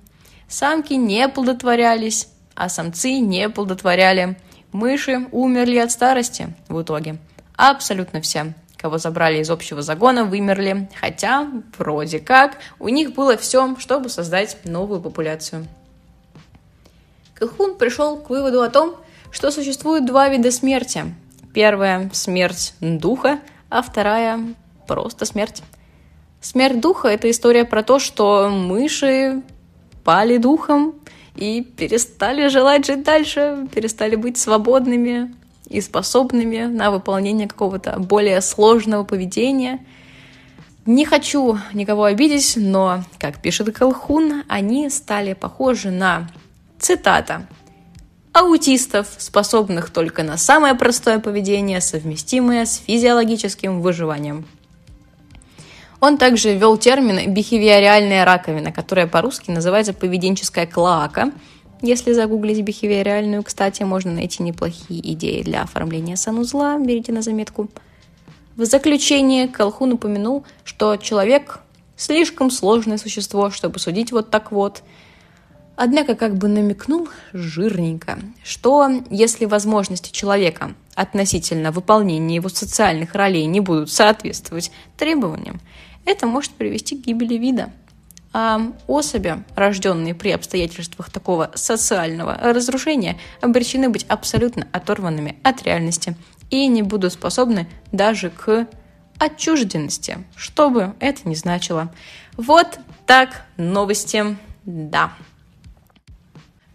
Самки 0.47 0.93
не 0.93 1.27
плодотворялись, 1.29 2.29
а 2.55 2.69
самцы 2.69 3.19
не 3.19 3.49
плодотворяли. 3.49 4.37
Мыши 4.71 5.27
умерли 5.31 5.77
от 5.77 5.91
старости 5.91 6.53
в 6.67 6.81
итоге. 6.81 7.17
Абсолютно 7.55 8.21
все, 8.21 8.53
кого 8.77 8.97
забрали 8.97 9.39
из 9.39 9.49
общего 9.49 9.81
загона, 9.81 10.25
вымерли. 10.25 10.89
Хотя, 10.99 11.47
вроде 11.77 12.19
как, 12.19 12.57
у 12.79 12.89
них 12.89 13.13
было 13.13 13.37
все, 13.37 13.75
чтобы 13.77 14.09
создать 14.09 14.57
новую 14.65 15.01
популяцию. 15.01 15.67
Кахун 17.33 17.77
пришел 17.77 18.17
к 18.17 18.29
выводу 18.29 18.61
о 18.61 18.69
том, 18.69 18.95
что 19.31 19.51
существует 19.51 20.05
два 20.05 20.29
вида 20.29 20.51
смерти. 20.51 21.15
Первая– 21.53 22.09
смерть 22.13 22.73
духа, 22.79 23.39
а 23.69 23.81
вторая– 23.81 24.55
просто 24.87 25.25
смерть. 25.25 25.63
Смерть 26.41 26.79
духа— 26.79 27.07
это 27.09 27.29
история 27.29 27.65
про 27.65 27.83
то, 27.83 27.99
что 27.99 28.49
мыши 28.49 29.41
пали 30.03 30.37
духом 30.37 30.95
и 31.35 31.61
перестали 31.61 32.47
желать 32.47 32.85
жить 32.85 33.03
дальше, 33.03 33.67
перестали 33.73 34.15
быть 34.15 34.37
свободными 34.37 35.35
и 35.67 35.81
способными 35.81 36.65
на 36.65 36.91
выполнение 36.91 37.47
какого-то 37.47 37.99
более 37.99 38.41
сложного 38.41 39.03
поведения. 39.03 39.85
Не 40.85 41.05
хочу 41.05 41.59
никого 41.73 42.05
обидеть, 42.05 42.53
но, 42.55 43.03
как 43.19 43.41
пишет 43.41 43.75
Колхун, 43.75 44.43
они 44.47 44.89
стали 44.89 45.33
похожи 45.33 45.91
на, 45.91 46.29
цитата, 46.79 47.47
аутистов, 48.31 49.07
способных 49.17 49.89
только 49.91 50.23
на 50.23 50.37
самое 50.37 50.73
простое 50.73 51.19
поведение, 51.19 51.81
совместимое 51.81 52.65
с 52.65 52.77
физиологическим 52.77 53.81
выживанием. 53.81 54.45
Он 55.99 56.17
также 56.17 56.55
ввел 56.55 56.77
термин 56.77 57.33
«бихевиориальная 57.33 58.23
раковина», 58.23 58.71
которая 58.71 59.05
по-русски 59.05 59.51
называется 59.51 59.93
«поведенческая 59.93 60.65
клоака». 60.65 61.31
Если 61.81 62.13
загуглить 62.13 62.61
бихевиориальную, 62.61 63.43
кстати, 63.43 63.83
можно 63.83 64.11
найти 64.11 64.43
неплохие 64.43 65.13
идеи 65.13 65.41
для 65.43 65.63
оформления 65.63 66.15
санузла, 66.15 66.77
берите 66.77 67.11
на 67.11 67.21
заметку. 67.21 67.69
В 68.55 68.65
заключение 68.65 69.47
Колхун 69.47 69.93
упомянул, 69.93 70.45
что 70.65 70.97
человек 70.97 71.59
слишком 71.95 72.51
сложное 72.51 72.97
существо, 72.97 73.49
чтобы 73.49 73.79
судить 73.79 74.11
вот 74.11 74.29
так 74.29 74.51
вот. 74.51 74.83
Однако 75.77 76.15
как 76.15 76.35
бы 76.35 76.49
намекнул 76.49 77.07
жирненько, 77.31 78.19
что 78.43 78.89
если 79.09 79.45
возможности 79.45 80.11
человека 80.11 80.73
относительно 80.95 81.71
выполнения 81.71 82.35
его 82.35 82.49
социальных 82.49 83.15
ролей 83.15 83.45
не 83.45 83.61
будут 83.61 83.89
соответствовать 83.89 84.71
требованиям, 84.97 85.61
это 86.09 86.25
может 86.25 86.51
привести 86.53 86.97
к 86.97 87.05
гибели 87.05 87.35
вида. 87.35 87.71
А 88.33 88.59
особи, 88.87 89.43
рожденные 89.55 90.15
при 90.15 90.31
обстоятельствах 90.31 91.09
такого 91.09 91.51
социального 91.53 92.35
разрушения, 92.35 93.17
обречены 93.41 93.89
быть 93.89 94.05
абсолютно 94.07 94.67
оторванными 94.71 95.37
от 95.43 95.63
реальности 95.63 96.15
и 96.49 96.67
не 96.67 96.81
будут 96.81 97.13
способны 97.13 97.67
даже 97.91 98.31
к 98.31 98.67
отчужденности, 99.19 100.17
что 100.35 100.69
бы 100.69 100.95
это 100.99 101.27
ни 101.27 101.35
значило. 101.35 101.93
Вот 102.37 102.79
так 103.05 103.45
новости, 103.57 104.37
да. 104.65 105.13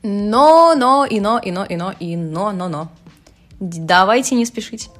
Но, 0.02 0.74
но, 0.76 1.04
и 1.04 1.18
но, 1.18 1.38
и 1.38 1.50
но, 1.50 1.64
и 1.64 1.76
но, 1.76 1.92
и 1.98 2.16
но, 2.16 2.52
но, 2.52 2.68
но. 2.68 2.88
Давайте 3.58 4.34
не 4.34 4.44
спешить 4.44 4.90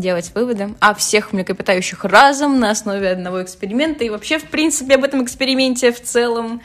делать 0.00 0.32
выводы 0.34 0.74
о 0.80 0.94
всех 0.94 1.32
млекопитающих 1.32 2.04
разом 2.04 2.58
на 2.58 2.70
основе 2.70 3.10
одного 3.10 3.42
эксперимента 3.42 4.04
и 4.04 4.10
вообще, 4.10 4.38
в 4.38 4.44
принципе, 4.44 4.94
об 4.94 5.04
этом 5.04 5.24
эксперименте 5.24 5.92
в 5.92 6.02
целом. 6.02 6.60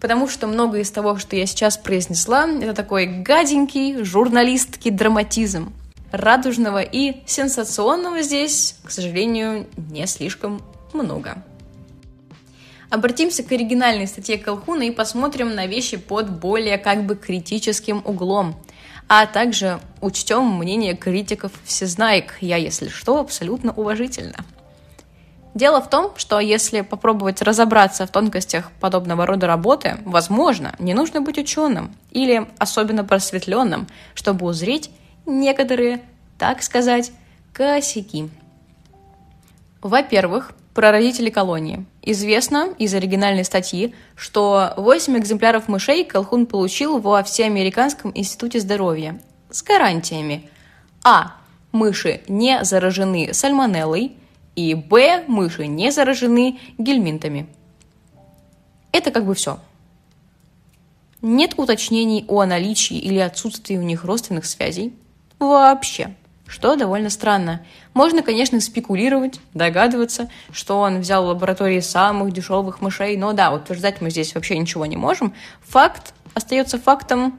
Потому 0.00 0.28
что 0.28 0.46
многое 0.46 0.82
из 0.82 0.90
того, 0.90 1.16
что 1.18 1.36
я 1.36 1.46
сейчас 1.46 1.78
произнесла, 1.78 2.46
это 2.48 2.74
такой 2.74 3.06
гаденький 3.06 4.04
журналистский 4.04 4.90
драматизм. 4.90 5.72
Радужного 6.12 6.82
и 6.82 7.22
сенсационного 7.26 8.22
здесь, 8.22 8.76
к 8.84 8.90
сожалению, 8.90 9.66
не 9.76 10.06
слишком 10.06 10.62
много. 10.92 11.42
Обратимся 12.88 13.42
к 13.42 13.50
оригинальной 13.50 14.06
статье 14.06 14.38
Колхуна 14.38 14.84
и 14.84 14.90
посмотрим 14.90 15.54
на 15.54 15.66
вещи 15.66 15.96
под 15.96 16.30
более 16.30 16.78
как 16.78 17.04
бы 17.04 17.16
критическим 17.16 18.00
углом. 18.04 18.54
А 19.08 19.26
также 19.26 19.80
учтем 20.00 20.58
мнение 20.58 20.96
критиков 20.96 21.52
всезнаек. 21.64 22.34
Я, 22.40 22.56
если 22.56 22.88
что, 22.88 23.20
абсолютно 23.20 23.72
уважительно. 23.72 24.44
Дело 25.54 25.80
в 25.80 25.88
том, 25.88 26.12
что 26.16 26.38
если 26.38 26.82
попробовать 26.82 27.40
разобраться 27.40 28.06
в 28.06 28.10
тонкостях 28.10 28.70
подобного 28.72 29.24
рода 29.24 29.46
работы, 29.46 29.96
возможно, 30.04 30.74
не 30.78 30.92
нужно 30.92 31.22
быть 31.22 31.38
ученым 31.38 31.94
или 32.10 32.46
особенно 32.58 33.04
просветленным, 33.04 33.86
чтобы 34.14 34.44
узреть 34.44 34.90
некоторые, 35.24 36.02
так 36.36 36.62
сказать, 36.62 37.10
косяки. 37.54 38.28
Во-первых, 39.80 40.52
про 40.76 40.90
родителей 40.90 41.30
колонии. 41.30 41.86
Известно 42.02 42.68
из 42.78 42.92
оригинальной 42.92 43.46
статьи, 43.46 43.94
что 44.14 44.74
8 44.76 45.16
экземпляров 45.16 45.68
мышей 45.68 46.04
Колхун 46.04 46.44
получил 46.44 46.98
во 46.98 47.22
Всеамериканском 47.22 48.12
институте 48.14 48.60
здоровья 48.60 49.18
с 49.48 49.62
гарантиями 49.62 50.50
А. 51.02 51.32
Мыши 51.72 52.20
не 52.28 52.62
заражены 52.62 53.32
сальмонеллой 53.32 54.12
и 54.54 54.74
Б. 54.74 55.24
Мыши 55.26 55.66
не 55.66 55.90
заражены 55.90 56.60
гельминтами. 56.76 57.46
Это 58.92 59.10
как 59.10 59.24
бы 59.24 59.34
все. 59.34 59.58
Нет 61.22 61.54
уточнений 61.56 62.26
о 62.28 62.44
наличии 62.44 62.98
или 62.98 63.18
отсутствии 63.18 63.78
у 63.78 63.82
них 63.82 64.04
родственных 64.04 64.44
связей. 64.44 64.94
Вообще 65.38 66.14
что 66.46 66.76
довольно 66.76 67.10
странно. 67.10 67.64
Можно, 67.92 68.22
конечно, 68.22 68.60
спекулировать, 68.60 69.40
догадываться, 69.54 70.30
что 70.52 70.78
он 70.78 71.00
взял 71.00 71.24
в 71.24 71.28
лаборатории 71.28 71.80
самых 71.80 72.32
дешевых 72.32 72.80
мышей, 72.80 73.16
но 73.16 73.32
да, 73.32 73.52
утверждать 73.52 74.00
мы 74.00 74.10
здесь 74.10 74.34
вообще 74.34 74.56
ничего 74.56 74.86
не 74.86 74.96
можем. 74.96 75.34
Факт 75.62 76.14
остается 76.34 76.78
фактом, 76.78 77.38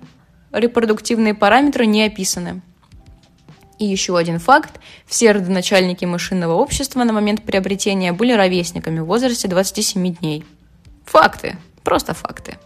репродуктивные 0.51 1.33
параметры 1.33 1.85
не 1.85 2.03
описаны. 2.03 2.61
И 3.79 3.85
еще 3.85 4.17
один 4.17 4.39
факт. 4.39 4.79
Все 5.05 5.31
родоначальники 5.31 6.03
мышиного 6.03 6.53
общества 6.53 7.03
на 7.03 7.13
момент 7.13 7.43
приобретения 7.43 8.11
были 8.11 8.33
ровесниками 8.33 8.99
в 8.99 9.05
возрасте 9.05 9.47
27 9.47 10.15
дней. 10.15 10.43
Факты. 11.05 11.57
Просто 11.83 12.13
факты. 12.13 12.57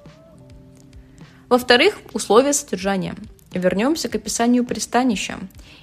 Во-вторых, 1.50 2.00
условия 2.14 2.54
содержания. 2.54 3.14
Вернемся 3.54 4.08
к 4.08 4.16
описанию 4.16 4.64
пристанища. 4.64 5.38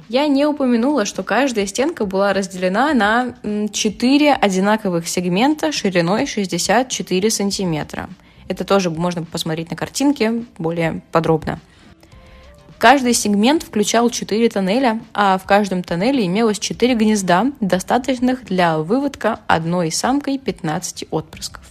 Я 0.08 0.26
не 0.26 0.46
упомянула, 0.46 1.04
что 1.04 1.22
каждая 1.22 1.66
стенка 1.66 2.06
была 2.06 2.32
разделена 2.32 2.94
на 2.94 3.34
4 3.70 4.32
одинаковых 4.32 5.06
сегмента 5.06 5.70
шириной 5.70 6.26
64 6.26 7.30
сантиметра. 7.30 8.08
Это 8.48 8.64
тоже 8.64 8.88
можно 8.88 9.22
посмотреть 9.24 9.70
на 9.70 9.76
картинке 9.76 10.44
более 10.56 11.02
подробно. 11.12 11.60
Каждый 12.78 13.12
сегмент 13.12 13.64
включал 13.64 14.08
4 14.08 14.48
тоннеля, 14.48 15.00
а 15.12 15.36
в 15.36 15.44
каждом 15.44 15.82
тоннеле 15.82 16.24
имелось 16.24 16.58
4 16.58 16.94
гнезда, 16.94 17.52
достаточных 17.60 18.44
для 18.44 18.78
выводка 18.78 19.40
одной 19.46 19.90
самкой 19.90 20.38
15 20.38 21.06
отпрысков. 21.10 21.68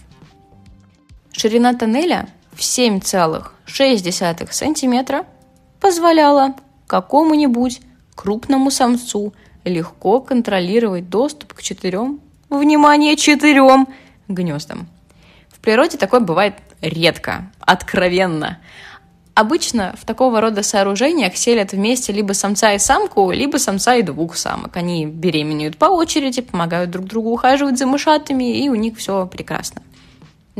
Ширина 1.32 1.74
тоннеля 1.74 2.28
в 2.52 2.60
7,6 2.60 4.52
сантиметра 4.52 5.24
позволяла 5.80 6.54
какому-нибудь 6.86 7.80
крупному 8.14 8.70
самцу 8.70 9.32
легко 9.64 10.20
контролировать 10.20 11.08
доступ 11.08 11.52
к 11.52 11.62
четырем, 11.62 12.20
внимание, 12.50 13.16
четырем 13.16 13.88
гнездам. 14.28 14.88
В 15.48 15.60
природе 15.60 15.98
такое 15.98 16.20
бывает 16.20 16.54
редко, 16.80 17.50
откровенно. 17.60 18.58
Обычно 19.34 19.94
в 20.00 20.04
такого 20.04 20.40
рода 20.40 20.64
сооружениях 20.64 21.36
селят 21.36 21.72
вместе 21.72 22.12
либо 22.12 22.32
самца 22.32 22.72
и 22.72 22.78
самку, 22.78 23.30
либо 23.30 23.58
самца 23.58 23.94
и 23.94 24.02
двух 24.02 24.36
самок. 24.36 24.76
Они 24.76 25.06
беременеют 25.06 25.76
по 25.76 25.84
очереди, 25.84 26.42
помогают 26.42 26.90
друг 26.90 27.06
другу 27.06 27.30
ухаживать 27.30 27.78
за 27.78 27.86
мышатами, 27.86 28.58
и 28.58 28.68
у 28.68 28.74
них 28.74 28.98
все 28.98 29.26
прекрасно. 29.26 29.82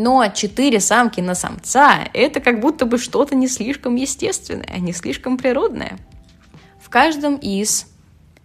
Но 0.00 0.24
четыре 0.28 0.78
самки 0.78 1.20
на 1.20 1.34
самца– 1.34 2.08
это 2.14 2.38
как 2.38 2.60
будто 2.60 2.86
бы 2.86 2.98
что-то 2.98 3.34
не 3.34 3.48
слишком 3.48 3.96
естественное, 3.96 4.78
не 4.78 4.92
слишком 4.92 5.36
природное. 5.36 5.98
В 6.80 6.88
каждом 6.88 7.34
из, 7.34 7.88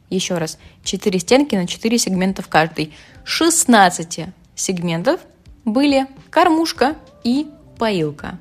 еще 0.09 0.39
раз, 0.39 0.57
четыре 0.83 1.19
стенки 1.19 1.53
на 1.53 1.67
четыре 1.67 1.99
сегмента 1.99 2.41
в 2.41 2.47
каждой, 2.47 2.95
16 3.23 4.29
сегментов 4.55 5.19
были 5.63 6.07
кормушка 6.31 6.95
и 7.23 7.45
поилка. 7.77 8.39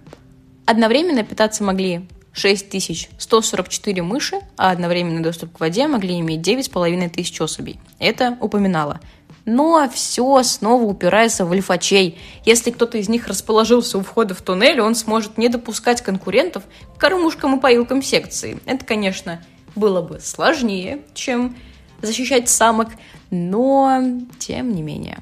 Одновременно 0.65 1.23
питаться 1.23 1.63
могли 1.65 2.09
6144 2.33 4.03
мыши, 4.03 4.41
а 4.57 4.71
одновременный 4.71 5.21
доступ 5.21 5.59
к 5.59 5.61
воде 5.61 5.87
могли 5.87 6.19
иметь 6.21 6.41
9500 6.41 7.43
особей. 7.43 7.79
Это 7.99 8.39
упоминало– 8.41 9.03
но 9.45 9.89
все 9.93 10.43
снова 10.43 10.85
упирается 10.85 11.45
в 11.45 11.53
альфачей. 11.53 12.19
Если 12.45 12.71
кто-то 12.71 12.99
из 12.99 13.09
них 13.09 13.27
расположился 13.27 13.99
у 13.99 14.03
входа 14.03 14.35
в 14.35 14.43
туннель, 14.43 14.81
он 14.81 14.95
сможет 14.95 15.39
не 15.39 15.49
допускать 15.49 16.03
конкурентов 16.03 16.65
к 16.95 17.01
кормушкам 17.01 17.57
и 17.57 17.61
поилкам 17.61 18.03
секции. 18.03 18.61
Это, 18.67 18.85
конечно, 18.85 19.43
было 19.75 20.03
бы 20.03 20.21
сложнее, 20.21 21.03
чем 21.15 21.57
защищать 22.01 22.49
самок, 22.49 22.89
но 23.31 24.03
тем 24.39 24.73
не 24.75 24.83
менее. 24.83 25.19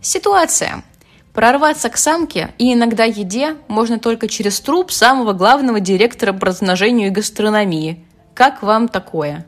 Ситуация. 0.00 0.84
Прорваться 1.32 1.90
к 1.90 1.98
самке 1.98 2.54
и 2.56 2.72
иногда 2.72 3.04
еде 3.04 3.56
можно 3.68 3.98
только 3.98 4.26
через 4.26 4.58
труп 4.58 4.90
самого 4.90 5.34
главного 5.34 5.80
директора 5.80 6.32
по 6.32 6.46
размножению 6.46 7.08
и 7.08 7.10
гастрономии. 7.10 8.06
Как 8.32 8.62
вам 8.62 8.88
такое? 8.88 9.44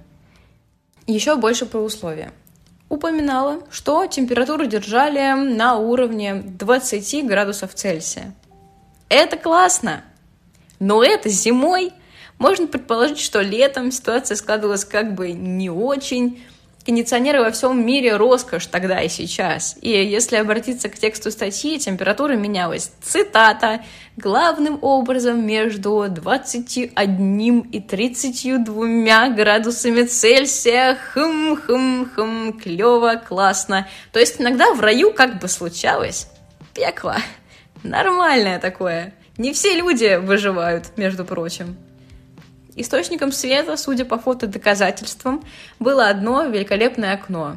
Еще 1.07 1.37
больше 1.37 1.64
про 1.64 1.79
условия 1.79 2.33
упоминала, 2.88 3.61
что 3.70 4.07
температуру 4.07 4.66
держали 4.66 5.33
на 5.33 5.77
уровне 5.77 6.35
20 6.35 7.27
градусов 7.27 7.74
Цельсия. 7.74 8.35
Это 9.09 9.37
классно! 9.37 10.05
Но 10.81 11.03
это 11.03 11.29
зимой. 11.29 11.92
Можно 12.38 12.66
предположить, 12.66 13.18
что 13.18 13.40
летом 13.40 13.90
ситуация 13.90 14.37
складывалась 14.37 14.85
как 14.85 15.14
бы 15.14 15.33
не 15.33 15.70
очень, 15.70 16.42
Кондиционеры 16.88 17.42
во 17.42 17.51
всем 17.51 17.85
мире 17.85 18.16
роскошь 18.16 18.64
тогда 18.64 19.03
и 19.03 19.11
сейчас. 19.11 19.77
И 19.83 19.90
если 19.90 20.37
обратиться 20.37 20.88
к 20.88 20.98
тексту 20.98 21.31
статьи, 21.31 21.79
температура 21.79 22.33
менялась. 22.33 22.92
Цитата. 23.03 23.85
Главным 24.16 24.79
образом 24.81 25.46
между 25.46 26.07
21 26.09 27.61
и 27.61 27.81
32 27.83 29.29
градусами 29.29 30.05
Цельсия. 30.05 30.96
Хм-хм-хм, 31.12 32.59
клево, 32.59 33.16
классно. 33.16 33.87
То 34.11 34.18
есть 34.18 34.40
иногда 34.40 34.72
в 34.72 34.81
раю 34.81 35.12
как 35.12 35.40
бы 35.40 35.48
случалось 35.48 36.29
пекло. 36.72 37.16
Нормальное 37.83 38.59
такое. 38.59 39.12
Не 39.37 39.53
все 39.53 39.74
люди 39.74 40.16
выживают, 40.16 40.96
между 40.96 41.27
прочим. 41.27 41.77
Источником 42.81 43.33
света, 43.33 43.77
судя 43.77 44.05
по 44.05 44.19
фотодоказательствам, 44.19 45.43
было 45.81 46.09
одно 46.09 46.45
великолепное 46.45 47.14
окно. 47.14 47.57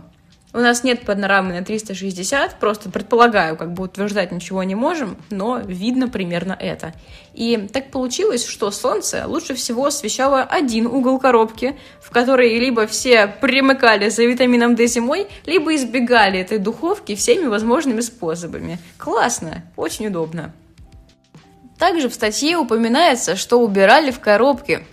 У 0.51 0.57
нас 0.57 0.83
нет 0.83 1.05
панорамы 1.05 1.53
на 1.53 1.63
360, 1.63 2.59
просто 2.59 2.89
предполагаю, 2.89 3.55
как 3.55 3.71
бы 3.71 3.83
утверждать 3.83 4.31
ничего 4.31 4.63
не 4.63 4.73
можем, 4.73 5.17
но 5.29 5.59
видно 5.59 6.09
примерно 6.09 6.57
это. 6.59 6.93
И 7.35 7.69
так 7.71 7.91
получилось, 7.91 8.45
что 8.47 8.71
солнце 8.71 9.27
лучше 9.27 9.53
всего 9.53 9.85
освещало 9.85 10.41
один 10.41 10.87
угол 10.87 11.19
коробки, 11.19 11.77
в 12.01 12.09
который 12.09 12.57
либо 12.57 12.87
все 12.87 13.27
примыкали 13.27 14.09
за 14.09 14.23
витамином 14.23 14.75
D 14.75 14.87
зимой, 14.87 15.27
либо 15.45 15.75
избегали 15.75 16.39
этой 16.39 16.57
духовки 16.57 17.13
всеми 17.13 17.45
возможными 17.45 18.01
способами. 18.01 18.79
Классно, 18.97 19.63
очень 19.77 20.07
удобно. 20.07 20.51
Также 21.81 22.09
в 22.09 22.13
статье 22.13 22.57
упоминается, 22.57 23.35
что 23.35 23.59
убирали 23.59 24.11
в 24.11 24.19
коробке 24.19 24.83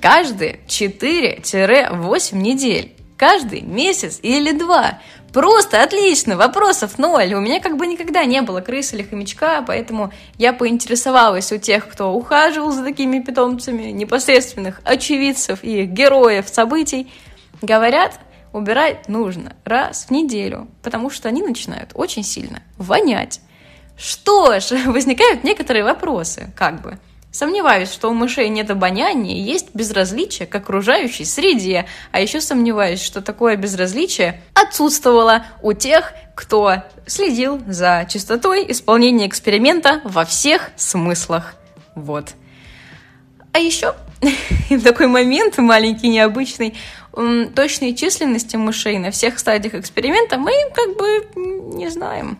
каждые 0.00 0.60
4-8 0.66 2.34
недель. 2.34 2.94
Каждый 3.18 3.60
месяц 3.60 4.18
или 4.22 4.52
два. 4.52 5.00
Просто 5.34 5.82
отлично, 5.82 6.38
вопросов 6.38 6.96
ноль. 6.96 7.34
У 7.34 7.40
меня 7.40 7.60
как 7.60 7.76
бы 7.76 7.86
никогда 7.86 8.24
не 8.24 8.40
было 8.40 8.62
крысы 8.62 8.96
или 8.96 9.02
хомячка, 9.02 9.60
поэтому 9.60 10.10
я 10.38 10.54
поинтересовалась 10.54 11.52
у 11.52 11.58
тех, 11.58 11.86
кто 11.86 12.14
ухаживал 12.14 12.70
за 12.70 12.84
такими 12.84 13.20
питомцами, 13.20 13.90
непосредственных 13.90 14.80
очевидцев 14.84 15.58
и 15.62 15.84
героев 15.84 16.48
событий. 16.48 17.12
Говорят, 17.60 18.18
убирать 18.54 19.10
нужно 19.10 19.56
раз 19.66 20.06
в 20.08 20.10
неделю, 20.10 20.68
потому 20.82 21.10
что 21.10 21.28
они 21.28 21.42
начинают 21.42 21.90
очень 21.92 22.24
сильно 22.24 22.62
вонять. 22.78 23.42
Что 23.98 24.60
ж, 24.60 24.70
возникают 24.86 25.44
некоторые 25.44 25.84
вопросы, 25.84 26.50
как 26.56 26.80
бы. 26.80 26.98
Сомневаюсь, 27.30 27.92
что 27.92 28.08
у 28.08 28.14
мышей 28.14 28.48
нет 28.48 28.70
обоняния 28.70 29.36
и 29.36 29.40
есть 29.40 29.74
безразличие 29.74 30.46
к 30.46 30.54
окружающей 30.54 31.26
среде, 31.26 31.86
а 32.10 32.20
еще 32.20 32.40
сомневаюсь, 32.40 33.02
что 33.02 33.20
такое 33.20 33.56
безразличие 33.56 34.40
отсутствовало 34.54 35.44
у 35.62 35.74
тех, 35.74 36.14
кто 36.34 36.84
следил 37.06 37.60
за 37.66 38.06
чистотой 38.08 38.64
исполнения 38.70 39.26
эксперимента 39.26 40.00
во 40.04 40.24
всех 40.24 40.70
смыслах. 40.76 41.54
Вот. 41.94 42.30
А 43.52 43.58
еще 43.58 43.94
такой 44.82 45.06
момент 45.06 45.58
маленький, 45.58 46.08
необычный, 46.08 46.74
точные 47.54 47.94
численности 47.94 48.56
мышей 48.56 48.98
на 48.98 49.10
всех 49.10 49.38
стадиях 49.38 49.74
эксперимента 49.74 50.38
мы 50.38 50.52
как 50.74 50.96
бы 50.96 51.28
не 51.76 51.90
знаем. 51.90 52.38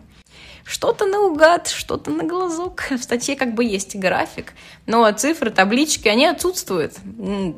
Что-то 0.68 1.06
наугад, 1.06 1.68
что-то 1.68 2.10
на 2.10 2.24
глазок. 2.24 2.84
В 2.90 3.02
статье 3.02 3.36
как 3.36 3.54
бы 3.54 3.64
есть 3.64 3.96
график, 3.96 4.52
но 4.84 5.10
цифры, 5.12 5.50
таблички, 5.50 6.08
они 6.08 6.26
отсутствуют. 6.26 6.92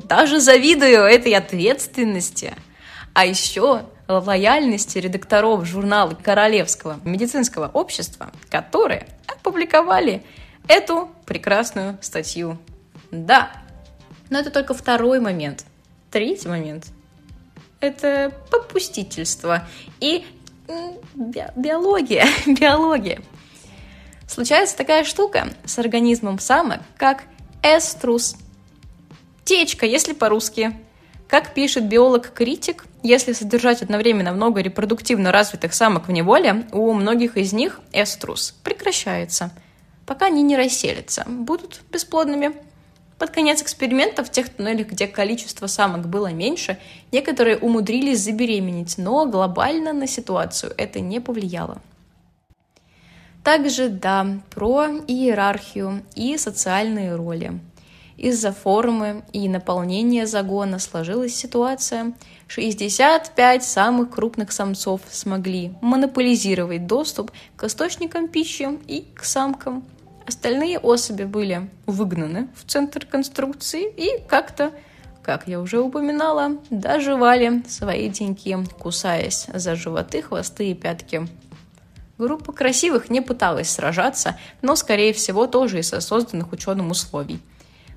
Даже 0.05 0.39
завидую 0.39 1.01
этой 1.01 1.33
ответственности. 1.33 2.53
А 3.13 3.25
еще 3.25 3.83
лояльности 4.07 4.97
редакторов 4.97 5.65
журнала 5.65 6.13
Королевского 6.13 7.01
медицинского 7.03 7.67
общества, 7.67 8.31
которые 8.49 9.07
опубликовали 9.27 10.23
эту 10.69 11.09
прекрасную 11.25 11.97
статью. 12.01 12.57
Да, 13.11 13.51
но 14.29 14.39
это 14.39 14.51
только 14.51 14.73
второй 14.73 15.19
момент. 15.19 15.65
Третий 16.11 16.47
момент– 16.47 16.87
это 17.81 18.31
попустительство 18.49 19.67
и 19.99 20.25
би 20.67 21.43
биология, 21.55 22.25
биология. 22.45 23.21
Случается 24.27 24.77
такая 24.77 25.03
штука 25.03 25.49
с 25.65 25.77
организмом 25.77 26.39
самок, 26.39 26.81
как 26.97 27.23
эструс. 27.63 28.35
Течка, 29.43 29.85
если 29.85 30.13
по-русски. 30.13 30.73
Как 31.27 31.53
пишет 31.53 31.87
биолог-критик, 31.87 32.85
если 33.03 33.31
содержать 33.31 33.81
одновременно 33.81 34.33
много 34.33 34.59
репродуктивно 34.61 35.31
развитых 35.31 35.73
самок 35.73 36.07
в 36.07 36.11
неволе, 36.11 36.65
у 36.73 36.91
многих 36.91 37.37
из 37.37 37.53
них 37.53 37.79
эструс 37.93 38.53
прекращается, 38.63 39.51
пока 40.05 40.25
они 40.25 40.43
не 40.43 40.57
расселятся, 40.57 41.23
будут 41.25 41.81
бесплодными. 41.89 42.51
Под 43.21 43.29
конец 43.29 43.61
эксперимента 43.61 44.23
в 44.23 44.31
тех 44.31 44.49
туннелях, 44.49 44.87
где 44.87 45.05
количество 45.05 45.67
самок 45.67 46.07
было 46.07 46.33
меньше, 46.33 46.79
некоторые 47.11 47.55
умудрились 47.55 48.23
забеременеть, 48.23 48.97
но 48.97 49.27
глобально 49.27 49.93
на 49.93 50.07
ситуацию 50.07 50.73
это 50.75 51.01
не 51.01 51.19
повлияло. 51.19 51.83
Также, 53.43 53.89
да, 53.89 54.25
про 54.49 54.87
иерархию 55.07 56.01
и 56.15 56.35
социальные 56.35 57.13
роли. 57.13 57.59
Из-за 58.17 58.51
формы 58.51 59.23
и 59.33 59.47
наполнения 59.47 60.25
загона 60.25 60.79
сложилась 60.79 61.35
ситуация. 61.35 62.13
65 62.47 63.63
самых 63.63 64.09
крупных 64.09 64.51
самцов 64.51 65.01
смогли 65.11 65.73
монополизировать 65.81 66.87
доступ 66.87 67.31
к 67.55 67.65
источникам 67.65 68.27
пищи 68.27 68.79
и 68.87 69.05
к 69.13 69.23
самкам– 69.23 69.83
Остальные 70.25 70.79
особи 70.79 71.23
были 71.23 71.69
выгнаны 71.85 72.47
в 72.55 72.69
центр 72.69 73.05
конструкции 73.05 73.89
и 73.89 74.23
как-то, 74.27 74.71
как 75.23 75.47
я 75.47 75.59
уже 75.59 75.79
упоминала, 75.79 76.57
доживали 76.69 77.63
свои 77.67 78.09
деньги, 78.09 78.57
кусаясь 78.79 79.47
за 79.53 79.75
животы, 79.75 80.21
хвосты 80.21 80.71
и 80.71 80.75
пятки. 80.75 81.27
Группа 82.17 82.53
красивых 82.53 83.09
не 83.09 83.21
пыталась 83.21 83.71
сражаться, 83.71 84.37
но, 84.61 84.75
скорее 84.75 85.11
всего, 85.11 85.47
тоже 85.47 85.79
из-за 85.79 86.01
созданных 86.01 86.51
ученым 86.51 86.91
условий. 86.91 87.39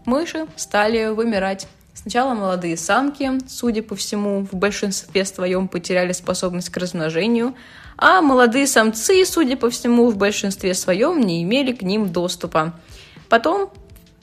Мыши 0.07 0.47
стали 0.57 1.09
вымирать. 1.09 1.67
Сначала 1.95 2.35
молодые 2.35 2.77
самки, 2.77 3.31
судя 3.49 3.83
по 3.83 3.95
всему, 3.95 4.45
в 4.45 4.55
большинстве 4.55 5.25
своем 5.25 5.69
потеряли 5.69 6.13
способность 6.13 6.69
к 6.69 6.77
размножению, 6.77 7.55
а 7.97 8.21
молодые 8.21 8.67
самцы, 8.67 9.25
судя 9.25 9.57
по 9.57 9.71
всему, 9.71 10.11
в 10.11 10.17
большинстве 10.17 10.75
своем 10.75 11.21
не 11.21 11.43
имели 11.43 11.73
к 11.73 11.83
ним 11.83 12.11
доступа. 12.11 12.75
Потом 13.29 13.71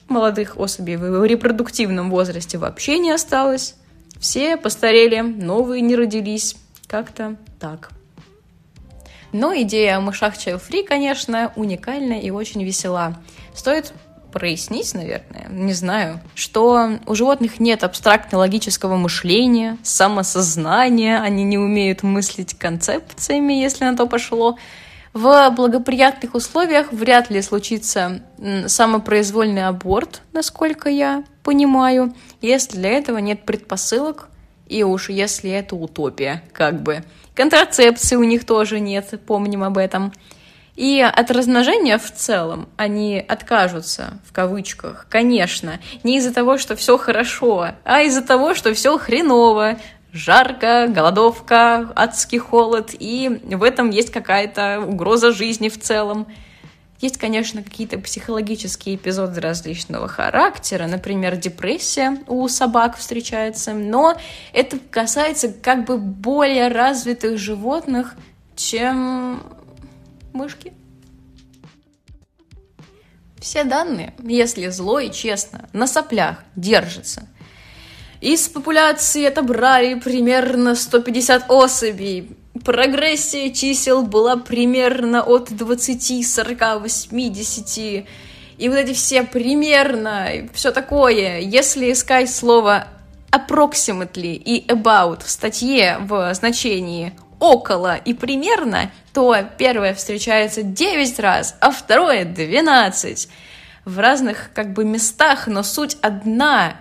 молодых 0.08 0.58
особей 0.58 0.96
в 0.96 1.24
репродуктивном 1.24 2.10
возрасте 2.10 2.58
вообще 2.58 2.98
не 2.98 3.10
осталось. 3.10 3.74
Все 4.20 4.56
постарели, 4.56 5.20
новые 5.20 5.80
не 5.80 5.96
родились. 5.96 6.56
Как-то 6.86 7.36
так. 7.58 7.90
Но 9.32 9.54
идея 9.62 9.96
о 9.96 10.00
мышах 10.00 10.34
free, 10.34 10.84
конечно, 10.84 11.52
уникальна 11.56 12.20
и 12.20 12.30
очень 12.30 12.62
весела. 12.62 13.16
Стоит 13.54 13.94
прояснить, 14.32 14.94
наверное, 14.94 15.46
не 15.50 15.72
знаю, 15.74 16.20
что 16.34 16.98
у 17.06 17.14
животных 17.14 17.60
нет 17.60 17.84
абстрактно-логического 17.84 18.96
мышления, 18.96 19.78
самосознания, 19.82 21.20
они 21.20 21.44
не 21.44 21.58
умеют 21.58 22.02
мыслить 22.02 22.54
концепциями, 22.54 23.52
если 23.52 23.84
на 23.84 23.96
то 23.96 24.06
пошло. 24.06 24.56
В 25.12 25.50
благоприятных 25.50 26.34
условиях 26.34 26.90
вряд 26.90 27.30
ли 27.30 27.42
случится 27.42 28.22
самопроизвольный 28.66 29.66
аборт, 29.66 30.22
насколько 30.32 30.88
я 30.88 31.22
понимаю, 31.42 32.14
если 32.40 32.78
для 32.78 32.90
этого 32.90 33.18
нет 33.18 33.44
предпосылок, 33.44 34.28
и 34.68 34.82
уж 34.84 35.10
если 35.10 35.50
это 35.50 35.76
утопия, 35.76 36.42
как 36.52 36.82
бы. 36.82 37.04
Контрацепции 37.34 38.16
у 38.16 38.24
них 38.24 38.46
тоже 38.46 38.80
нет, 38.80 39.20
помним 39.26 39.64
об 39.64 39.76
этом. 39.76 40.12
И 40.74 41.00
от 41.00 41.30
размножения 41.30 41.98
в 41.98 42.10
целом 42.10 42.68
они 42.76 43.22
откажутся, 43.26 44.18
в 44.26 44.32
кавычках, 44.32 45.06
конечно, 45.10 45.80
не 46.02 46.16
из-за 46.16 46.32
того, 46.32 46.56
что 46.56 46.76
все 46.76 46.96
хорошо, 46.96 47.72
а 47.84 48.00
из-за 48.02 48.22
того, 48.22 48.54
что 48.54 48.72
все 48.72 48.96
хреново, 48.98 49.78
жарко, 50.12 50.86
голодовка, 50.88 51.92
адский 51.94 52.38
холод, 52.38 52.90
и 52.98 53.40
в 53.44 53.62
этом 53.62 53.90
есть 53.90 54.10
какая-то 54.10 54.80
угроза 54.80 55.32
жизни 55.32 55.68
в 55.68 55.78
целом. 55.78 56.26
Есть, 57.00 57.18
конечно, 57.18 57.62
какие-то 57.62 57.98
психологические 57.98 58.94
эпизоды 58.94 59.40
различного 59.40 60.08
характера, 60.08 60.86
например, 60.86 61.36
депрессия 61.36 62.18
у 62.28 62.46
собак 62.48 62.96
встречается, 62.96 63.74
но 63.74 64.16
это 64.54 64.78
касается 64.90 65.52
как 65.52 65.84
бы 65.84 65.98
более 65.98 66.68
развитых 66.68 67.38
животных, 67.38 68.14
чем 68.54 69.42
мышки. 70.32 70.72
Все 73.38 73.64
данные, 73.64 74.14
если 74.22 74.68
зло 74.68 75.00
и 75.00 75.10
честно, 75.10 75.68
на 75.72 75.86
соплях 75.86 76.44
держатся. 76.54 77.28
Из 78.20 78.48
популяции 78.48 79.24
отобрали 79.24 79.94
примерно 79.94 80.76
150 80.76 81.50
особей. 81.50 82.36
Прогрессия 82.64 83.52
чисел 83.52 84.02
была 84.02 84.36
примерно 84.36 85.24
от 85.24 85.50
20, 85.50 86.24
40, 86.24 86.82
80. 86.82 88.06
И 88.58 88.68
вот 88.68 88.76
эти 88.76 88.92
все 88.92 89.24
примерно, 89.24 90.28
все 90.52 90.70
такое. 90.70 91.40
Если 91.40 91.90
искать 91.90 92.30
слово 92.30 92.86
approximately 93.32 94.34
и 94.34 94.64
about 94.68 95.24
в 95.24 95.28
статье 95.28 95.96
в 96.00 96.32
значении 96.34 97.14
около 97.42 97.96
и 97.96 98.14
примерно, 98.14 98.92
то 99.12 99.36
первое 99.58 99.94
встречается 99.94 100.62
9 100.62 101.18
раз, 101.18 101.56
а 101.60 101.72
второе 101.72 102.24
12. 102.24 103.28
В 103.84 103.98
разных 103.98 104.50
как 104.54 104.72
бы 104.72 104.84
местах, 104.84 105.48
но 105.48 105.64
суть 105.64 105.96
одна. 106.02 106.76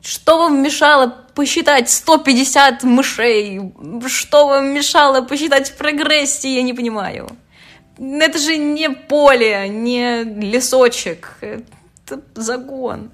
Что 0.00 0.38
вам 0.38 0.62
мешало 0.62 1.08
посчитать 1.34 1.90
150 1.90 2.84
мышей? 2.84 3.72
Что 4.06 4.46
вам 4.46 4.72
мешало 4.72 5.22
посчитать 5.22 5.76
прогрессии, 5.76 6.54
я 6.54 6.62
не 6.62 6.74
понимаю. 6.74 7.28
Это 7.98 8.38
же 8.38 8.56
не 8.56 8.90
поле, 8.90 9.68
не 9.68 10.22
лесочек. 10.22 11.38
Это 11.40 12.20
загон. 12.36 13.10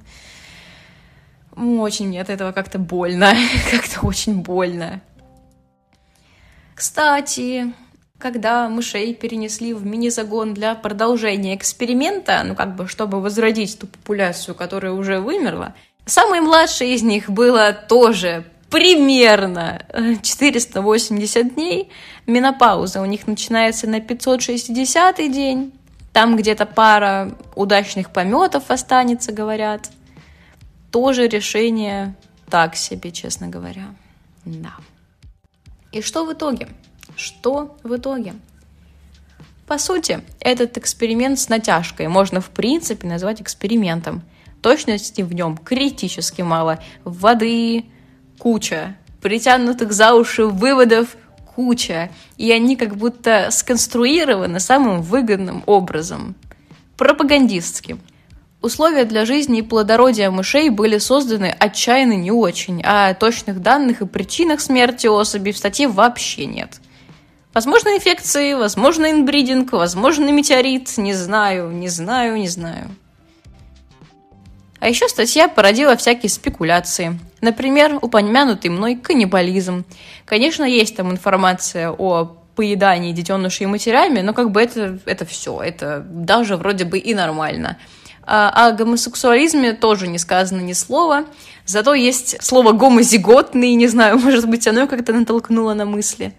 Очень 1.56 2.08
мне 2.08 2.20
от 2.20 2.28
этого 2.28 2.52
как-то 2.52 2.78
больно. 2.78 3.34
как-то 3.70 4.06
очень 4.06 4.42
больно. 4.42 5.00
Кстати, 6.80 7.74
когда 8.16 8.70
мышей 8.70 9.12
перенесли 9.12 9.74
в 9.74 9.84
мини-загон 9.84 10.54
для 10.54 10.74
продолжения 10.74 11.54
эксперимента, 11.54 12.42
ну 12.42 12.54
как 12.54 12.74
бы, 12.74 12.88
чтобы 12.88 13.20
возродить 13.20 13.78
ту 13.78 13.86
популяцию, 13.86 14.54
которая 14.54 14.92
уже 14.92 15.20
вымерла, 15.20 15.74
самой 16.06 16.40
младшей 16.40 16.94
из 16.94 17.02
них 17.02 17.28
было 17.28 17.74
тоже 17.74 18.46
примерно 18.70 19.84
480 20.22 21.54
дней. 21.54 21.90
Менопауза 22.26 23.02
у 23.02 23.04
них 23.04 23.26
начинается 23.26 23.86
на 23.86 24.00
560 24.00 25.16
день. 25.30 25.72
Там 26.14 26.34
где-то 26.34 26.64
пара 26.64 27.36
удачных 27.56 28.10
пометов 28.10 28.70
останется, 28.70 29.32
говорят. 29.32 29.90
Тоже 30.90 31.28
решение 31.28 32.14
так 32.48 32.74
себе, 32.74 33.10
честно 33.10 33.48
говоря. 33.48 33.88
Да. 34.46 34.76
И 35.92 36.02
что 36.02 36.24
в 36.24 36.32
итоге? 36.32 36.68
Что 37.16 37.76
в 37.82 37.96
итоге? 37.96 38.34
По 39.66 39.78
сути, 39.78 40.20
этот 40.40 40.78
эксперимент 40.78 41.38
с 41.38 41.48
натяжкой 41.48 42.08
можно 42.08 42.40
в 42.40 42.50
принципе 42.50 43.06
назвать 43.06 43.40
экспериментом. 43.40 44.22
Точности 44.62 45.22
в 45.22 45.32
нем 45.32 45.56
критически 45.56 46.42
мало. 46.42 46.82
Воды 47.04 47.84
куча, 48.38 48.96
притянутых 49.20 49.92
за 49.92 50.14
уши 50.14 50.46
выводов 50.46 51.16
куча, 51.54 52.10
и 52.36 52.50
они 52.52 52.76
как 52.76 52.96
будто 52.96 53.48
сконструированы 53.50 54.60
самым 54.60 55.02
выгодным 55.02 55.62
образом, 55.66 56.34
пропагандистским. 56.96 58.00
Условия 58.62 59.04
для 59.06 59.24
жизни 59.24 59.60
и 59.60 59.62
плодородия 59.62 60.30
мышей 60.30 60.68
были 60.68 60.98
созданы 60.98 61.54
отчаянно 61.58 62.12
не 62.12 62.30
очень, 62.30 62.82
а 62.84 63.14
точных 63.14 63.62
данных 63.62 64.02
и 64.02 64.06
причинах 64.06 64.60
смерти 64.60 65.06
особей 65.06 65.52
в 65.52 65.58
статье 65.58 65.88
вообще 65.88 66.44
нет. 66.44 66.80
Возможно, 67.54 67.88
инфекции, 67.88 68.52
возможно, 68.52 69.10
инбридинг, 69.10 69.72
возможно, 69.72 70.30
метеорит, 70.30 70.98
не 70.98 71.14
знаю, 71.14 71.70
не 71.70 71.88
знаю, 71.88 72.36
не 72.36 72.48
знаю. 72.48 72.90
А 74.78 74.88
еще 74.88 75.08
статья 75.08 75.48
породила 75.48 75.96
всякие 75.96 76.28
спекуляции. 76.28 77.18
Например, 77.40 77.98
упомянутый 78.00 78.70
мной 78.70 78.94
каннибализм. 78.94 79.84
Конечно, 80.26 80.64
есть 80.64 80.96
там 80.96 81.10
информация 81.10 81.90
о 81.90 82.36
поедании 82.56 83.12
детенышей 83.12 83.66
матерями, 83.66 84.20
но 84.20 84.34
как 84.34 84.50
бы 84.50 84.62
это, 84.62 84.98
это 85.06 85.24
все, 85.24 85.60
это 85.62 86.04
даже 86.06 86.56
вроде 86.56 86.84
бы 86.84 86.98
и 86.98 87.14
нормально. 87.14 87.78
А 88.32 88.68
о 88.68 88.70
гомосексуализме 88.70 89.72
тоже 89.72 90.06
не 90.06 90.16
сказано 90.16 90.60
ни 90.60 90.72
слова. 90.72 91.24
Зато 91.66 91.94
есть 91.94 92.40
слово 92.40 92.70
гомозиготный, 92.70 93.74
не 93.74 93.88
знаю, 93.88 94.18
может 94.22 94.48
быть, 94.48 94.68
оно 94.68 94.86
как-то 94.86 95.12
натолкнуло 95.12 95.74
на 95.74 95.84
мысли. 95.84 96.32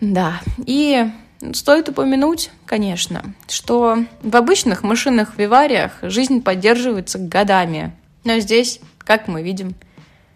Да, 0.00 0.40
и 0.64 1.10
стоит 1.52 1.90
упомянуть, 1.90 2.50
конечно, 2.64 3.34
что 3.46 4.06
в 4.22 4.34
обычных 4.34 4.82
машинных 4.82 5.36
вивариях 5.36 5.98
жизнь 6.00 6.40
поддерживается 6.42 7.18
годами. 7.18 7.94
Но 8.24 8.38
здесь, 8.38 8.80
как 8.96 9.28
мы 9.28 9.42
видим, 9.42 9.74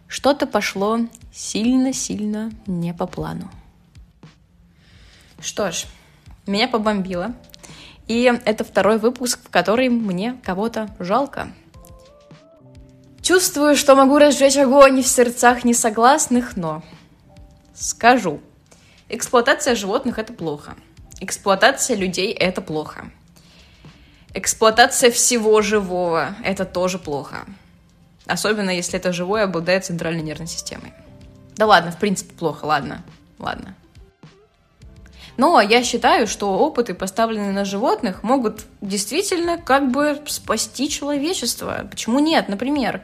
что-то 0.09 0.46
пошло 0.46 1.00
сильно-сильно 1.33 2.52
не 2.66 2.92
по 2.92 3.07
плану. 3.07 3.50
Что 5.40 5.72
ж, 5.72 5.87
меня 6.46 6.68
побомбило. 6.68 7.35
И 8.07 8.31
это 8.45 8.64
второй 8.64 8.99
выпуск, 8.99 9.40
в 9.45 9.51
который 9.51 9.88
мне 9.88 10.38
кого-то 10.45 10.95
жалко. 10.99 11.53
Чувствую, 13.23 13.75
что 13.77 13.97
могу 13.97 14.19
разжечь 14.19 14.59
огонь 14.59 15.03
в 15.03 15.07
сердцах 15.07 15.64
несогласных, 15.64 16.57
но 16.57 16.83
скажу. 17.75 18.40
Эксплуатация 19.09 19.75
животных– 19.75 20.19
это 20.21 20.33
плохо. 20.33 20.75
Эксплуатация 21.21 21.97
людей– 21.97 22.33
это 22.33 22.61
плохо. 22.61 23.11
Эксплуатация 24.35 25.11
всего 25.11 25.62
живого– 25.62 26.35
это 26.45 26.67
тоже 26.67 26.99
плохо. 26.99 27.47
Особенно, 28.27 28.71
если 28.71 28.99
это 28.99 29.12
живое 29.12 29.45
обладает 29.45 29.85
центральной 29.85 30.23
нервной 30.23 30.49
системой. 30.49 30.93
Да 31.57 31.67
ладно, 31.67 31.93
в 31.93 31.99
принципе, 31.99 32.35
плохо, 32.35 32.64
ладно, 32.64 33.03
ладно. 33.38 33.75
Но 35.37 35.61
я 35.61 35.83
считаю, 35.83 36.27
что 36.27 36.59
опыты, 36.59 36.94
поставленные 36.94 37.53
на 37.53 37.64
животных, 37.64 38.23
могут 38.23 38.62
действительно 38.81 39.59
как 39.59 39.90
бы 39.90 40.20
спасти 40.27 40.88
человечество. 40.88 41.87
Почему 41.90 42.20
нет? 42.20 42.49
Например, 42.49 43.03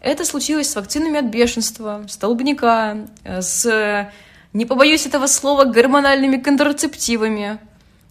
это 0.00 0.24
случилось 0.24 0.70
с 0.70 0.76
вакцинами 0.76 1.18
от 1.18 1.26
бешенства, 1.26 2.02
столбняка, 2.08 2.96
с, 3.24 4.10
не 4.54 4.64
побоюсь 4.64 5.06
этого 5.06 5.26
слова, 5.26 5.64
гормональными 5.64 6.36
контрацептивами. 6.38 7.58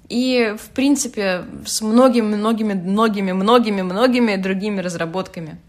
И, 0.09 0.55
в 0.59 0.69
принципе, 0.69 1.45
с 1.65 1.81
многими, 1.81 2.35
многими, 2.35 2.73
многими, 2.73 3.31
многими, 3.31 3.81
многими 3.81 4.35
другими 4.35 4.81
разработками. 4.81 5.59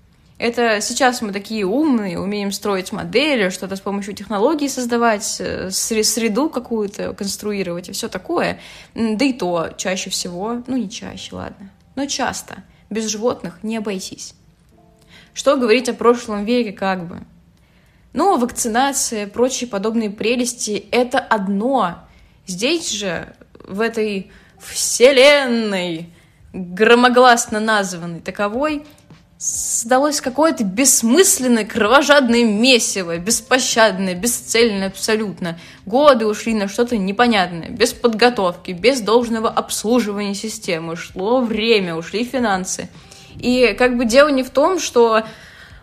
Это 0.41 0.81
сейчас 0.81 1.21
мы 1.21 1.33
такие 1.33 1.67
умные, 1.67 2.19
умеем 2.19 2.51
строить 2.51 2.93
модели, 2.93 3.51
что-то 3.51 3.77
с 3.77 3.81
помощью 3.81 4.15
технологий 4.15 4.71
создавать, 4.71 5.37
э, 5.39 5.71
среду 5.71 6.49
какую-то 6.49 7.13
конструировать 7.13 7.91
и 7.91 7.93
все 7.93 8.09
такое. 8.09 8.59
Да 8.95 9.23
и 9.23 9.35
то 9.35 9.69
чаще 9.77 10.09
всего, 10.09 10.63
ну 10.67 10.79
не 10.79 10.89
чаще, 10.89 11.37
ладно, 11.37 11.71
но 11.95 12.07
часто 12.07 12.63
без 12.89 13.05
животных 13.09 13.59
не 13.63 13.77
обойтись. 13.77 14.33
Что 15.35 15.59
говорить 15.59 15.91
о 15.91 15.95
прошлом 15.95 16.47
веке 16.47 16.73
как 16.73 17.07
бы? 17.07 17.19
Ну, 18.15 18.39
вакцинация, 18.39 19.27
прочие 19.27 19.69
подобные 19.69 20.09
прелести— 20.09 20.87
это 20.91 21.19
одно. 21.19 21.99
Здесь 22.47 22.91
же, 22.91 23.35
в 23.69 23.79
этой 23.83 24.33
вселенной, 24.59 26.09
громогласно 26.55 27.61
названной 27.61 28.21
таковой, 28.21 28.87
создалось 29.41 30.21
какое-то 30.21 30.65
бессмысленное, 30.65 31.65
кровожадное 31.65 32.45
месиво, 32.45 33.17
беспощадное, 33.17 34.15
бесцельное 34.15 34.89
абсолютно. 34.89 35.59
Годы 35.87 36.27
ушли 36.27 36.53
на 36.53 36.69
что-то 36.69 36.99
непонятное, 36.99 37.71
без 37.71 37.95
подготовки, 37.95 38.73
без 38.73 39.01
должного 39.01 39.49
обслуживания 39.49 40.35
системы. 40.35 40.95
Шло 40.95 41.41
время, 41.41 41.97
ушли 41.97 42.23
финансы. 42.23 42.91
И 43.39 43.75
как 43.79 43.97
бы 43.97 44.05
дело 44.05 44.29
не 44.29 44.43
в 44.43 44.51
том, 44.51 44.79
что 44.79 45.23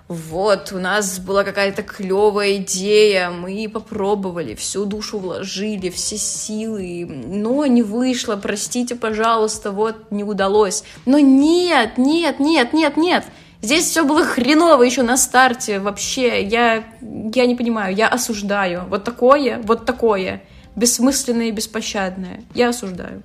вот, 0.07 0.71
у 0.71 0.77
нас 0.77 1.17
была 1.17 1.43
какая-то 1.43 1.81
клевая 1.81 2.57
идея, 2.57 3.31
мы 3.31 3.67
попробовали, 3.67 4.53
всю 4.53 4.85
душу 4.85 5.17
вложили, 5.17 5.89
все 5.89 6.17
силы, 6.17 7.05
но 7.05 7.65
не 7.65 7.81
вышло, 7.81 8.35
простите, 8.35 8.95
пожалуйста, 8.95 9.71
вот, 9.71 10.11
не 10.11 10.23
удалось. 10.23 10.83
Но 11.05 11.17
нет, 11.17 11.97
нет, 11.97 12.39
нет, 12.39 12.71
нет, 12.71 12.95
нет, 12.95 13.25
Здесь 13.61 13.85
все 13.85 14.05
было 14.05 14.23
хреново 14.23 14.83
еще 14.83 15.01
на 15.01 15.17
старте. 15.17 15.79
Вообще, 15.79 16.43
я, 16.43 16.83
я 17.01 17.45
не 17.45 17.55
понимаю, 17.55 17.95
я 17.95 18.07
осуждаю. 18.07 18.85
Вот 18.87 19.03
такое, 19.03 19.59
вот 19.63 19.85
такое. 19.85 20.43
Бессмысленное 20.75 21.47
и 21.47 21.51
беспощадное. 21.51 22.43
Я 22.53 22.69
осуждаю. 22.69 23.23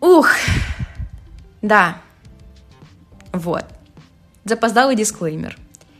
Ух, 0.00 0.28
да. 1.60 2.00
Вот. 3.32 3.64
Запоздалый 4.44 4.96
дисклеймер. 4.96 5.58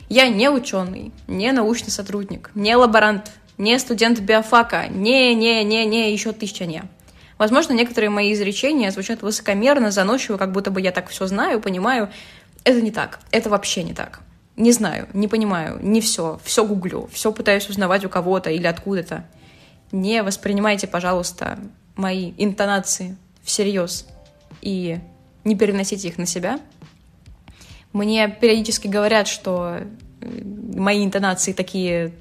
Я 0.09 0.29
не 0.29 0.49
ученый, 0.49 1.13
не 1.27 1.51
научный 1.51 1.91
сотрудник, 1.91 2.53
не 2.55 2.77
лаборант, 2.77 3.33
не 3.59 3.77
студент 3.79 4.21
биофака, 4.21 4.87
не-не-не-не, 4.87 6.13
еще 6.13 6.33
тысяча 6.33 6.65
не. 6.65 6.85
Возможно, 7.39 7.73
некоторые 7.73 8.11
мои 8.11 8.33
изречения 8.33 8.91
звучат 8.91 9.23
высокомерно, 9.23 9.91
заносчиво, 9.91 10.37
как 10.39 10.53
будто 10.53 10.71
бы 10.71 10.81
я 10.81 10.93
так 10.93 11.09
все 11.09 11.27
знаю, 11.27 11.61
понимаю. 11.61 12.11
Это 12.65 12.81
не 12.81 12.91
так. 12.91 13.21
Это 13.31 13.51
вообще 13.51 13.83
не 13.83 13.93
так. 13.93 14.21
Не 14.57 14.73
знаю, 14.73 15.07
не 15.13 15.29
понимаю, 15.29 15.79
не 15.83 16.01
все. 16.01 16.41
Все 16.43 16.65
гуглю, 16.65 17.09
все 17.13 17.31
пытаюсь 17.31 17.69
узнавать 17.69 18.05
у 18.05 18.09
кого-то 18.09 18.51
или 18.51 18.67
откуда-то. 18.67 19.27
Не 19.93 20.23
воспринимайте, 20.23 20.87
пожалуйста, 20.87 21.59
мои 21.95 22.33
интонации 22.39 23.17
всерьез 23.43 24.07
и 24.63 24.99
не 25.45 25.55
переносите 25.57 26.09
их 26.09 26.19
на 26.19 26.27
себя. 26.27 26.59
Мне 27.93 28.29
периодически 28.29 28.89
говорят, 28.89 29.29
что 29.29 29.79
э, 30.21 30.43
мои 30.75 31.05
интонации 31.05 31.53
такие... 31.53 32.13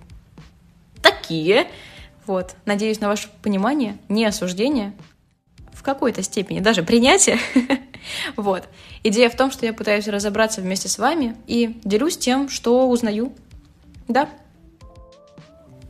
такие, 1.01 1.67
вот. 2.25 2.55
Надеюсь 2.65 2.99
на 2.99 3.07
ваше 3.07 3.29
понимание, 3.41 3.97
не 4.09 4.25
осуждение. 4.25 4.93
В 5.73 5.83
какой-то 5.83 6.23
степени 6.23 6.59
даже 6.59 6.83
принятия. 6.83 7.38
вот. 8.35 8.63
Идея 9.03 9.29
в 9.29 9.35
том, 9.35 9.51
что 9.51 9.65
я 9.65 9.73
пытаюсь 9.73 10.07
разобраться 10.07 10.61
вместе 10.61 10.88
с 10.88 10.97
вами 10.97 11.35
и 11.47 11.79
делюсь 11.83 12.17
тем, 12.17 12.49
что 12.49 12.89
узнаю. 12.89 13.33
Да. 14.07 14.29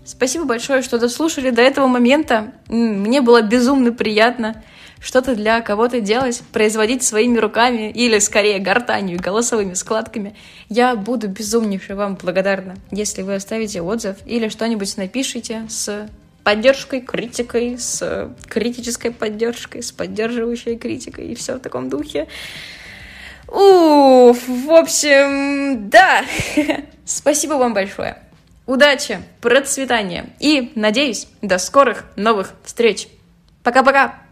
Спасибо 0.04 0.46
большое, 0.46 0.82
что 0.82 1.00
дослушали 1.00 1.50
до 1.50 1.62
этого 1.62 1.88
момента. 1.88 2.54
Мне 2.68 3.22
было 3.22 3.42
безумно 3.42 3.92
приятно 3.92 4.64
что-то 5.00 5.36
для 5.36 5.62
кого-то 5.62 6.02
делать, 6.02 6.42
производить 6.52 7.04
своими 7.04 7.38
руками 7.38 7.92
или, 7.92 8.20
скорее, 8.20 8.60
гортанью 8.60 9.20
голосовыми 9.22 9.74
складками. 9.74 10.36
Я 10.68 10.96
буду 10.96 11.28
безумнейше 11.28 11.96
вам 11.96 12.16
благодарна, 12.16 12.76
если 12.92 13.22
вы 13.22 13.36
оставите 13.36 13.82
отзыв 13.82 14.18
или 14.26 14.50
что-нибудь 14.50 14.98
напишите 14.98 15.66
с 15.70 16.10
поддержкой, 16.46 17.02
критикой, 17.02 17.78
с 17.80 18.32
критической 18.48 19.12
поддержкой, 19.12 19.82
с 19.82 19.92
поддерживающей 19.92 20.78
критикой 20.78 21.30
и 21.30 21.36
все 21.36 21.56
в 21.56 21.60
таком 21.60 21.90
духе. 21.90 22.28
Уф, 23.48 24.48
в 24.48 24.72
общем, 24.72 25.90
да. 25.90 26.24
Спасибо 27.06 27.56
вам 27.56 27.74
большое. 27.74 28.20
Удачи, 28.68 29.20
процветания 29.42 30.28
и, 30.40 30.72
надеюсь, 30.76 31.28
до 31.42 31.58
скорых 31.58 32.06
новых 32.16 32.54
встреч. 32.64 33.08
Пока-пока! 33.64 34.25